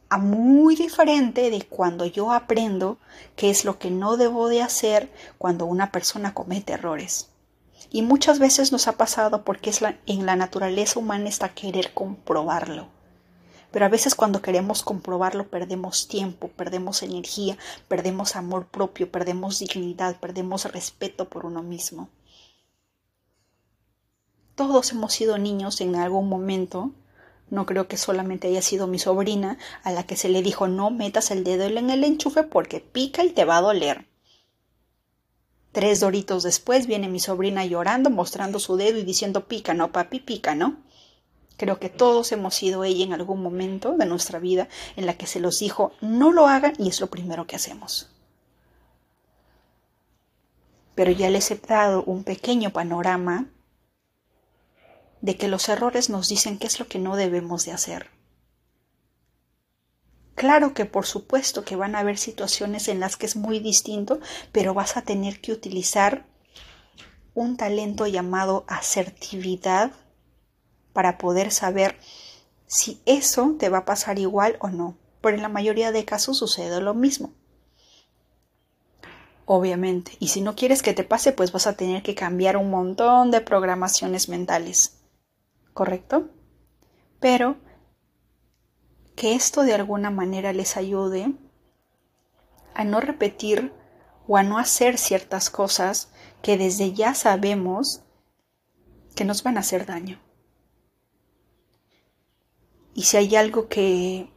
A 0.09 0.19
muy 0.19 0.77
diferente 0.77 1.51
de 1.51 1.63
cuando 1.63 2.05
yo 2.05 2.33
aprendo 2.33 2.99
qué 3.35 3.51
es 3.51 3.65
lo 3.65 3.79
que 3.79 3.91
no 3.91 4.17
debo 4.17 4.49
de 4.49 4.63
hacer 4.63 5.11
cuando 5.39 5.65
una 5.65 5.91
persona 5.91 6.35
comete 6.35 6.75
errores. 6.75 7.32
Y 7.95 8.01
muchas 8.01 8.39
veces 8.39 8.73
nos 8.73 8.89
ha 8.89 8.93
pasado 8.93 9.45
porque 9.45 9.69
es 9.69 9.83
en 10.07 10.25
la 10.25 10.35
naturaleza 10.35 10.99
humana 10.99 11.29
está 11.29 11.51
querer 11.51 11.93
comprobarlo. 11.93 12.89
Pero 13.71 13.85
a 13.85 13.91
veces 13.91 14.15
cuando 14.15 14.41
queremos 14.41 14.83
comprobarlo 14.83 15.49
perdemos 15.49 16.09
tiempo, 16.09 16.49
perdemos 16.49 17.03
energía, 17.03 17.59
perdemos 17.89 18.35
amor 18.35 18.67
propio, 18.67 19.13
perdemos 19.13 19.59
dignidad, 19.59 20.17
perdemos 20.19 20.65
respeto 20.73 21.29
por 21.29 21.45
uno 21.45 21.63
mismo. 21.63 22.09
Todos 24.55 24.93
hemos 24.93 25.13
sido 25.13 25.37
niños 25.37 25.83
en 25.83 25.95
algún 25.95 26.31
momento. 26.31 26.93
No 27.51 27.67
creo 27.67 27.89
que 27.89 27.99
solamente 27.99 28.49
haya 28.49 28.63
sido 28.63 28.87
mi 28.87 28.99
sobrina 28.99 29.59
a 29.83 29.93
la 29.93 30.05
que 30.05 30.17
se 30.17 30.31
le 30.31 30.41
dijo 30.41 30.67
no 30.67 30.91
metas 30.91 31.31
el 31.31 31.45
dedo 31.45 31.65
en 31.65 31.91
el 31.91 32.05
enchufe 32.05 32.43
porque 32.43 32.81
pica 32.81 33.23
y 33.23 33.33
te 33.33 33.45
va 33.45 33.59
a 33.59 33.63
doler. 33.63 34.12
Tres 35.73 36.01
doritos 36.01 36.43
después 36.43 36.87
viene 36.87 37.09
mi 37.09 37.19
sobrina 37.19 37.65
llorando, 37.65 38.11
mostrando 38.11 38.59
su 38.59 38.77
dedo 38.77 38.99
y 38.99 39.05
diciendo 39.05 39.49
pica, 39.49 39.73
no, 39.73 39.91
papi, 39.91 40.21
pica, 40.21 40.55
¿no? 40.55 40.77
Creo 41.57 41.79
que 41.79 41.89
todos 41.89 42.33
hemos 42.33 42.55
sido 42.55 42.85
ella 42.85 43.05
en 43.05 43.15
algún 43.15 43.43
momento 43.43 43.97
de 43.97 44.05
nuestra 44.05 44.39
vida 44.39 44.69
en 44.97 45.07
la 45.07 45.17
que 45.17 45.27
se 45.27 45.41
los 45.41 45.59
dijo 45.59 45.93
no 46.01 46.33
lo 46.33 46.47
hagan 46.47 46.75
y 46.79 46.89
es 46.89 47.01
lo 47.01 47.07
primero 47.07 47.47
que 47.47 47.57
hacemos. 47.57 48.11
Pero 50.95 51.11
ya 51.11 51.31
les 51.31 51.51
he 51.51 51.57
dado 51.57 52.05
un 52.05 52.25
pequeño 52.25 52.71
panorama 52.71 53.47
de 55.23 55.37
que 55.39 55.49
los 55.49 55.69
errores 55.69 56.11
nos 56.11 56.29
dicen 56.29 56.59
qué 56.59 56.67
es 56.67 56.81
lo 56.81 56.87
que 56.87 56.99
no 56.99 57.17
debemos 57.17 57.65
de 57.65 57.73
hacer. 57.73 58.11
Claro 60.35 60.75
que 60.75 60.87
por 60.87 61.07
supuesto 61.07 61.65
que 61.65 61.77
van 61.77 61.95
a 61.95 62.01
haber 62.01 62.19
situaciones 62.19 62.89
en 62.89 63.01
las 63.01 63.17
que 63.17 63.27
es 63.27 63.37
muy 63.37 63.59
distinto, 63.59 64.21
pero 64.51 64.75
vas 64.75 64.97
a 64.97 65.03
tener 65.03 65.41
que 65.41 65.53
utilizar 65.53 66.27
un 67.35 67.57
talento 67.57 68.07
llamado 68.07 68.65
asertividad 68.67 69.93
para 70.93 71.19
poder 71.19 71.51
saber 71.51 71.97
si 72.67 73.01
eso 73.07 73.57
te 73.59 73.69
va 73.69 73.79
a 73.79 73.85
pasar 73.85 74.19
igual 74.19 74.57
o 74.61 74.69
no. 74.69 74.97
Pero 75.21 75.37
en 75.37 75.43
la 75.43 75.49
mayoría 75.49 75.93
de 75.93 76.05
casos 76.05 76.39
sucede 76.39 76.81
lo 76.81 76.95
mismo. 76.95 77.33
Obviamente. 79.45 80.13
Y 80.19 80.29
si 80.29 80.41
no 80.41 80.55
quieres 80.57 80.83
que 80.83 80.95
te 80.95 81.05
pase, 81.05 81.33
pues 81.33 81.53
vas 81.53 81.67
a 81.67 81.77
tener 81.77 82.03
que 82.03 82.15
cambiar 82.15 82.57
un 82.57 82.71
montón 82.71 83.31
de 83.31 83.41
programaciones 83.41 84.29
mentales. 84.29 84.99
¿Correcto? 85.75 86.29
Pero 87.21 87.57
que 89.15 89.35
esto 89.35 89.63
de 89.63 89.75
alguna 89.75 90.11
manera 90.11 90.53
les 90.53 90.77
ayude 90.77 91.33
a 92.75 92.85
no 92.85 93.01
repetir 93.01 93.73
o 94.27 94.37
a 94.37 94.43
no 94.43 94.59
hacer 94.59 94.99
ciertas 94.99 95.51
cosas 95.51 96.11
que 96.43 96.57
desde 96.57 96.93
ya 96.93 97.15
sabemos 97.15 98.03
que 99.15 99.25
nos 99.25 99.43
van 99.43 99.57
a 99.57 99.61
hacer 99.61 99.87
daño. 99.87 100.21
Y 102.95 103.05
si 103.05 103.17
hay 103.17 103.37
algo 103.37 103.69
que 103.69 104.31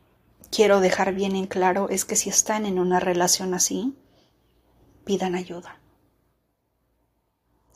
quiero 0.52 0.80
dejar 0.80 1.14
bien 1.14 1.36
en 1.36 1.48
claro 1.48 1.90
es 1.90 2.06
que 2.06 2.16
si 2.16 2.30
están 2.30 2.66
en 2.66 2.80
una 2.80 3.00
relación 3.00 3.54
así, 3.54 3.98
pidan 5.04 5.36
ayuda. 5.36 5.80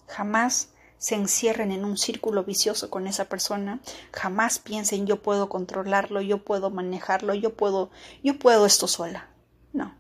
Jamás 0.08 0.70
se 1.00 1.16
encierren 1.16 1.72
en 1.72 1.86
un 1.86 1.98
círculo 1.98 2.44
vicioso 2.44 2.90
con 2.90 3.08
esa 3.08 3.26
persona, 3.26 3.80
jamás 4.12 4.60
piensen 4.60 5.08
yo 5.08 5.22
puedo 5.24 5.50
controlarlo, 5.50 6.22
yo 6.22 6.44
puedo 6.44 6.70
manejarlo, 6.70 7.34
yo 7.34 7.54
puedo, 7.54 7.90
yo 8.22 8.38
puedo 8.38 8.66
esto 8.66 8.88
sola. 8.88 9.30
No. 9.74 9.96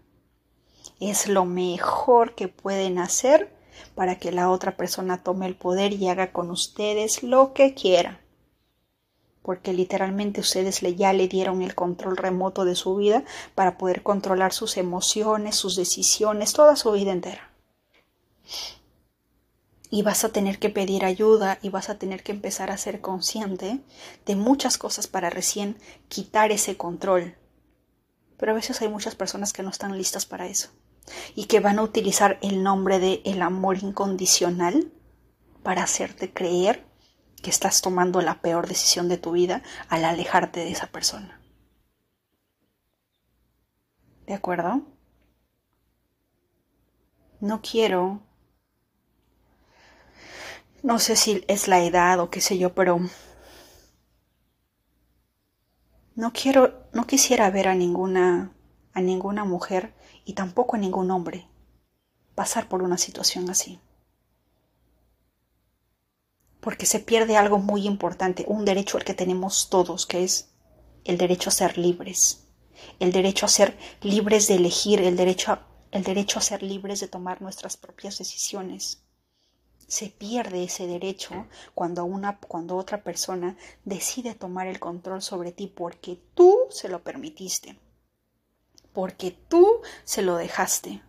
Es 0.99 1.27
lo 1.27 1.45
mejor 1.45 2.35
que 2.35 2.49
pueden 2.49 2.99
hacer 2.99 3.51
para 3.95 4.19
que 4.19 4.33
la 4.33 4.49
otra 4.51 4.75
persona 4.75 5.23
tome 5.23 5.47
el 5.47 5.55
poder 5.55 5.93
y 5.93 6.09
haga 6.09 6.33
con 6.33 6.51
ustedes 6.51 7.23
lo 7.23 7.53
que 7.53 7.73
quiera. 7.73 8.19
Porque 9.41 9.71
literalmente 9.71 10.41
ustedes 10.41 10.81
ya 10.81 11.13
le 11.13 11.29
dieron 11.29 11.61
el 11.61 11.75
control 11.75 12.17
remoto 12.17 12.65
de 12.65 12.75
su 12.75 12.97
vida 12.97 13.23
para 13.55 13.77
poder 13.77 14.03
controlar 14.03 14.51
sus 14.51 14.75
emociones, 14.75 15.55
sus 15.55 15.77
decisiones, 15.77 16.51
toda 16.51 16.75
su 16.75 16.91
vida 16.91 17.13
entera 17.13 17.49
y 19.89 20.03
vas 20.03 20.23
a 20.23 20.29
tener 20.29 20.59
que 20.59 20.69
pedir 20.69 21.03
ayuda 21.03 21.57
y 21.61 21.69
vas 21.69 21.89
a 21.89 21.97
tener 21.97 22.23
que 22.23 22.31
empezar 22.31 22.69
a 22.69 22.77
ser 22.77 23.01
consciente 23.01 23.81
de 24.25 24.35
muchas 24.35 24.77
cosas 24.77 25.07
para 25.07 25.29
recién 25.29 25.77
quitar 26.07 26.51
ese 26.51 26.77
control. 26.77 27.35
Pero 28.37 28.51
a 28.51 28.55
veces 28.55 28.81
hay 28.81 28.87
muchas 28.87 29.15
personas 29.15 29.51
que 29.51 29.63
no 29.63 29.69
están 29.69 29.97
listas 29.97 30.25
para 30.25 30.47
eso 30.47 30.69
y 31.35 31.45
que 31.45 31.59
van 31.59 31.79
a 31.79 31.83
utilizar 31.83 32.37
el 32.41 32.61
nombre 32.61 32.99
de 32.99 33.21
el 33.25 33.41
amor 33.41 33.77
incondicional 33.81 34.91
para 35.63 35.83
hacerte 35.83 36.31
creer 36.31 36.85
que 37.41 37.49
estás 37.49 37.81
tomando 37.81 38.21
la 38.21 38.41
peor 38.41 38.67
decisión 38.67 39.09
de 39.09 39.17
tu 39.17 39.31
vida 39.31 39.63
al 39.87 40.05
alejarte 40.05 40.59
de 40.59 40.71
esa 40.71 40.87
persona. 40.87 41.41
¿De 44.27 44.35
acuerdo? 44.35 44.83
No 47.39 47.61
quiero 47.61 48.21
no 50.83 50.99
sé 50.99 51.15
si 51.15 51.43
es 51.47 51.67
la 51.67 51.83
edad 51.83 52.19
o 52.19 52.29
qué 52.29 52.41
sé 52.41 52.57
yo, 52.57 52.73
pero 52.73 52.99
no 56.15 56.33
quiero, 56.33 56.87
no 56.93 57.05
quisiera 57.07 57.49
ver 57.49 57.67
a 57.67 57.75
ninguna, 57.75 58.53
a 58.93 59.01
ninguna 59.01 59.45
mujer 59.45 59.93
y 60.25 60.33
tampoco 60.33 60.75
a 60.75 60.79
ningún 60.79 61.11
hombre 61.11 61.47
pasar 62.35 62.67
por 62.67 62.81
una 62.81 62.97
situación 62.97 63.49
así. 63.49 63.79
Porque 66.59 66.85
se 66.85 66.99
pierde 66.99 67.37
algo 67.37 67.57
muy 67.57 67.85
importante, 67.85 68.45
un 68.47 68.65
derecho 68.65 68.97
al 68.97 69.05
que 69.05 69.13
tenemos 69.13 69.69
todos, 69.69 70.05
que 70.05 70.23
es 70.23 70.49
el 71.05 71.17
derecho 71.17 71.49
a 71.49 71.53
ser 71.53 71.77
libres, 71.77 72.47
el 72.99 73.11
derecho 73.11 73.45
a 73.45 73.49
ser 73.49 73.77
libres 74.01 74.47
de 74.47 74.55
elegir, 74.55 75.01
el 75.01 75.15
derecho 75.15 75.59
el 75.91 76.03
derecho 76.03 76.37
a 76.37 76.43
ser 76.43 76.61
libres 76.61 76.99
de 76.99 77.07
tomar 77.07 77.41
nuestras 77.41 77.75
propias 77.75 78.19
decisiones 78.19 79.03
se 79.89 80.09
pierde 80.09 80.63
ese 80.63 80.85
derecho 80.85 81.47
cuando, 81.73 82.05
una, 82.05 82.37
cuando 82.37 82.77
otra 82.77 83.03
persona 83.03 83.57
decide 83.83 84.35
tomar 84.35 84.67
el 84.67 84.79
control 84.79 85.21
sobre 85.23 85.51
ti 85.51 85.65
porque 85.65 86.21
tú 86.35 86.55
se 86.69 86.89
lo 86.89 87.03
permitiste, 87.03 87.77
porque 88.93 89.31
tú 89.31 89.81
se 90.03 90.21
lo 90.21 90.37
dejaste, 90.37 91.01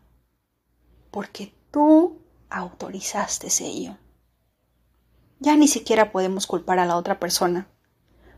porque 1.10 1.54
tú 1.70 2.22
autorizaste 2.48 3.48
ello. 3.60 3.98
Ya 5.40 5.56
ni 5.56 5.68
siquiera 5.68 6.10
podemos 6.10 6.46
culpar 6.46 6.78
a 6.78 6.86
la 6.86 6.96
otra 6.96 7.20
persona, 7.20 7.68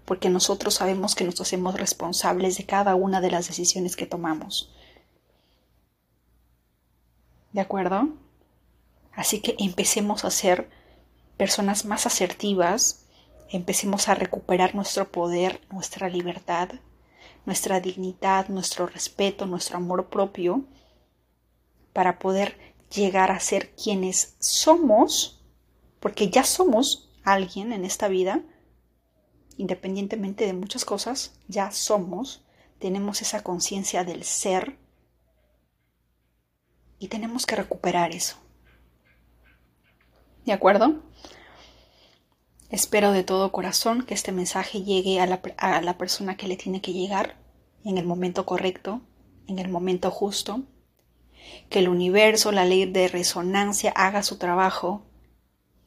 porque 0.05 0.29
nosotros 0.29 0.75
sabemos 0.75 1.15
que 1.15 1.25
nos 1.25 1.41
hacemos 1.41 1.79
responsables 1.79 2.57
de 2.59 2.67
cada 2.67 2.97
una 2.97 3.21
de 3.21 3.31
las 3.31 3.47
decisiones 3.47 3.95
que 3.95 4.07
tomamos. 4.07 4.75
¿De 7.53 7.61
acuerdo? 7.61 8.09
Así 9.13 9.41
que 9.41 9.57
empecemos 9.59 10.25
a 10.25 10.31
ser 10.31 10.71
personas 11.37 11.85
más 11.85 12.07
asertivas, 12.07 13.07
empecemos 13.51 14.09
a 14.09 14.15
recuperar 14.15 14.75
nuestro 14.75 15.11
poder, 15.11 15.61
nuestra 15.71 16.09
libertad, 16.09 16.71
nuestra 17.45 17.81
dignidad, 17.81 18.49
nuestro 18.49 18.87
respeto, 18.87 19.47
nuestro 19.47 19.77
amor 19.77 20.09
propio, 20.09 20.65
para 21.93 22.19
poder 22.19 22.57
llegar 22.91 23.31
a 23.31 23.41
ser 23.41 23.75
quienes 23.75 24.37
somos, 24.39 25.43
porque 26.01 26.31
ya 26.31 26.45
somos 26.45 27.11
alguien 27.23 27.73
en 27.73 27.85
esta 27.85 28.09
vida, 28.09 28.43
independientemente 29.57 30.47
de 30.47 30.53
muchas 30.55 30.85
cosas, 30.85 31.35
ya 31.49 31.71
somos, 31.71 32.45
tenemos 32.79 33.23
esa 33.23 33.43
conciencia 33.43 34.05
del 34.05 34.25
ser 34.25 34.79
y 36.99 37.09
tenemos 37.09 37.47
que 37.47 37.57
recuperar 37.57 38.13
eso. 38.13 38.42
¿De 40.45 40.53
acuerdo? 40.53 41.01
Espero 42.69 43.13
de 43.13 43.23
todo 43.23 43.53
corazón 43.53 44.03
que 44.03 44.15
este 44.15 44.33
mensaje 44.33 44.83
llegue 44.83 45.21
a 45.21 45.27
la, 45.27 45.99
persona 45.99 46.37
que 46.37 46.49
le 46.49 46.57
tiene 46.57 46.81
que 46.81 46.93
llegar 46.93 47.37
en 47.85 47.97
el 47.97 48.07
momento 48.07 48.45
correcto, 48.45 49.03
en 49.47 49.61
el 49.61 49.69
momento 49.69 50.11
justo, 50.11 50.63
que 51.69 51.79
el 51.79 51.89
universo, 51.89 52.51
la 52.51 52.65
ley 52.65 52.87
de 52.87 53.07
resonancia 53.07 53.93
haga 53.93 54.25
su 54.25 54.37
trabajo 54.39 55.03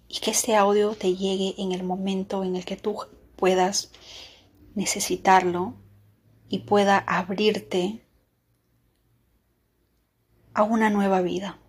y 0.07 0.19
que 0.19 0.31
este 0.31 0.55
audio 0.55 0.95
te 0.95 1.15
llegue 1.15 1.55
en 1.57 1.73
el 1.73 1.83
momento 1.83 2.43
en 2.43 2.55
el 2.55 2.63
que 2.63 2.77
tú 2.77 2.97
puedas 3.35 3.91
necesitarlo 4.73 5.73
y 6.47 6.59
pueda 6.59 6.99
abrirte 6.99 8.05
a 10.53 10.63
una 10.63 10.89
nueva 10.89 11.21
vida, 11.21 11.59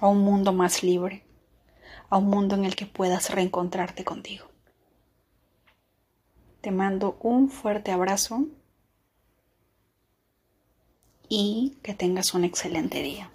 a 0.00 0.08
un 0.08 0.20
mundo 0.20 0.52
más 0.52 0.82
libre, 0.82 1.24
a 2.08 2.18
un 2.18 2.28
mundo 2.28 2.54
en 2.54 2.64
el 2.64 2.76
que 2.76 2.86
puedas 2.86 3.30
reencontrarte 3.30 4.04
contigo. 4.04 4.46
Te 6.60 6.70
mando 6.70 7.18
un 7.20 7.50
fuerte 7.50 7.92
abrazo 7.92 8.46
y 11.28 11.76
que 11.82 11.94
tengas 11.94 12.34
un 12.34 12.44
excelente 12.44 13.02
día. 13.02 13.30